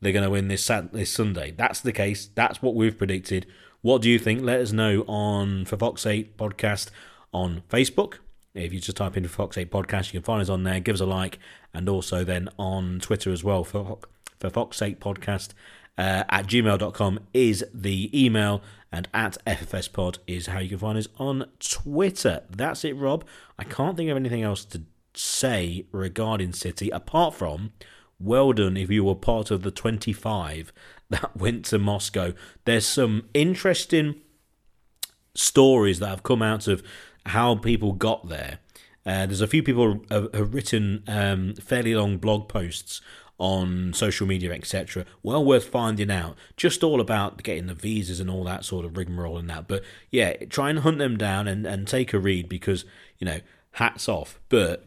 [0.00, 1.52] they're going to win this this Sunday.
[1.52, 2.28] That's the case.
[2.34, 3.46] That's what we've predicted.
[3.82, 4.42] What do you think?
[4.42, 6.90] Let us know on for Fox's Sake podcast
[7.32, 8.14] on Facebook.
[8.52, 10.80] If you just type in Fox's Sake podcast, you can find us on there.
[10.80, 11.38] Give us a like,
[11.72, 13.98] and also then on Twitter as well for
[14.40, 15.52] for Fox's Sake podcast
[15.96, 18.62] uh, at gmail.com is the email,
[18.92, 22.42] and at FFS Pod is how you can find us on Twitter.
[22.50, 23.24] That's it, Rob.
[23.58, 24.82] I can't think of anything else to
[25.14, 27.72] say regarding City apart from
[28.18, 30.72] well done if you were part of the 25
[31.10, 32.32] that went to Moscow.
[32.64, 34.16] There's some interesting
[35.34, 36.82] stories that have come out of
[37.26, 38.58] how people got there.
[39.06, 43.02] Uh, there's a few people have, have written um, fairly long blog posts
[43.38, 45.04] on social media, etc.
[45.22, 46.36] Well worth finding out.
[46.56, 49.66] Just all about getting the visas and all that sort of rigmarole and that.
[49.68, 52.84] But yeah, try and hunt them down and, and take a read because,
[53.18, 53.40] you know,
[53.72, 54.40] hats off.
[54.48, 54.86] But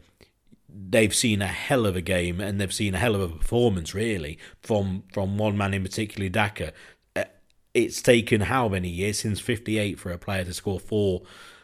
[0.68, 3.94] they've seen a hell of a game and they've seen a hell of a performance
[3.94, 6.72] really from from one man in particular Daka
[7.16, 7.24] uh,
[7.72, 11.22] it's taken how many years since 58 for a player to score four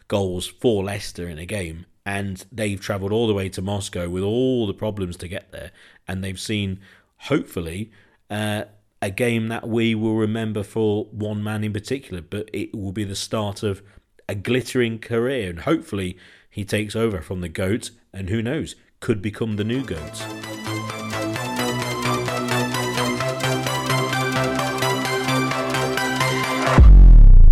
[0.09, 4.23] goals for Leicester in a game and they've travelled all the way to Moscow with
[4.23, 5.70] all the problems to get there
[6.06, 6.81] and they've seen
[7.16, 7.90] hopefully
[8.31, 8.64] uh,
[9.01, 13.05] a game that we will remember for one man in particular but it will be
[13.05, 13.82] the start of
[14.28, 16.16] a glittering career and hopefully
[16.48, 20.73] he takes over from the goat and who knows could become the new GOAT.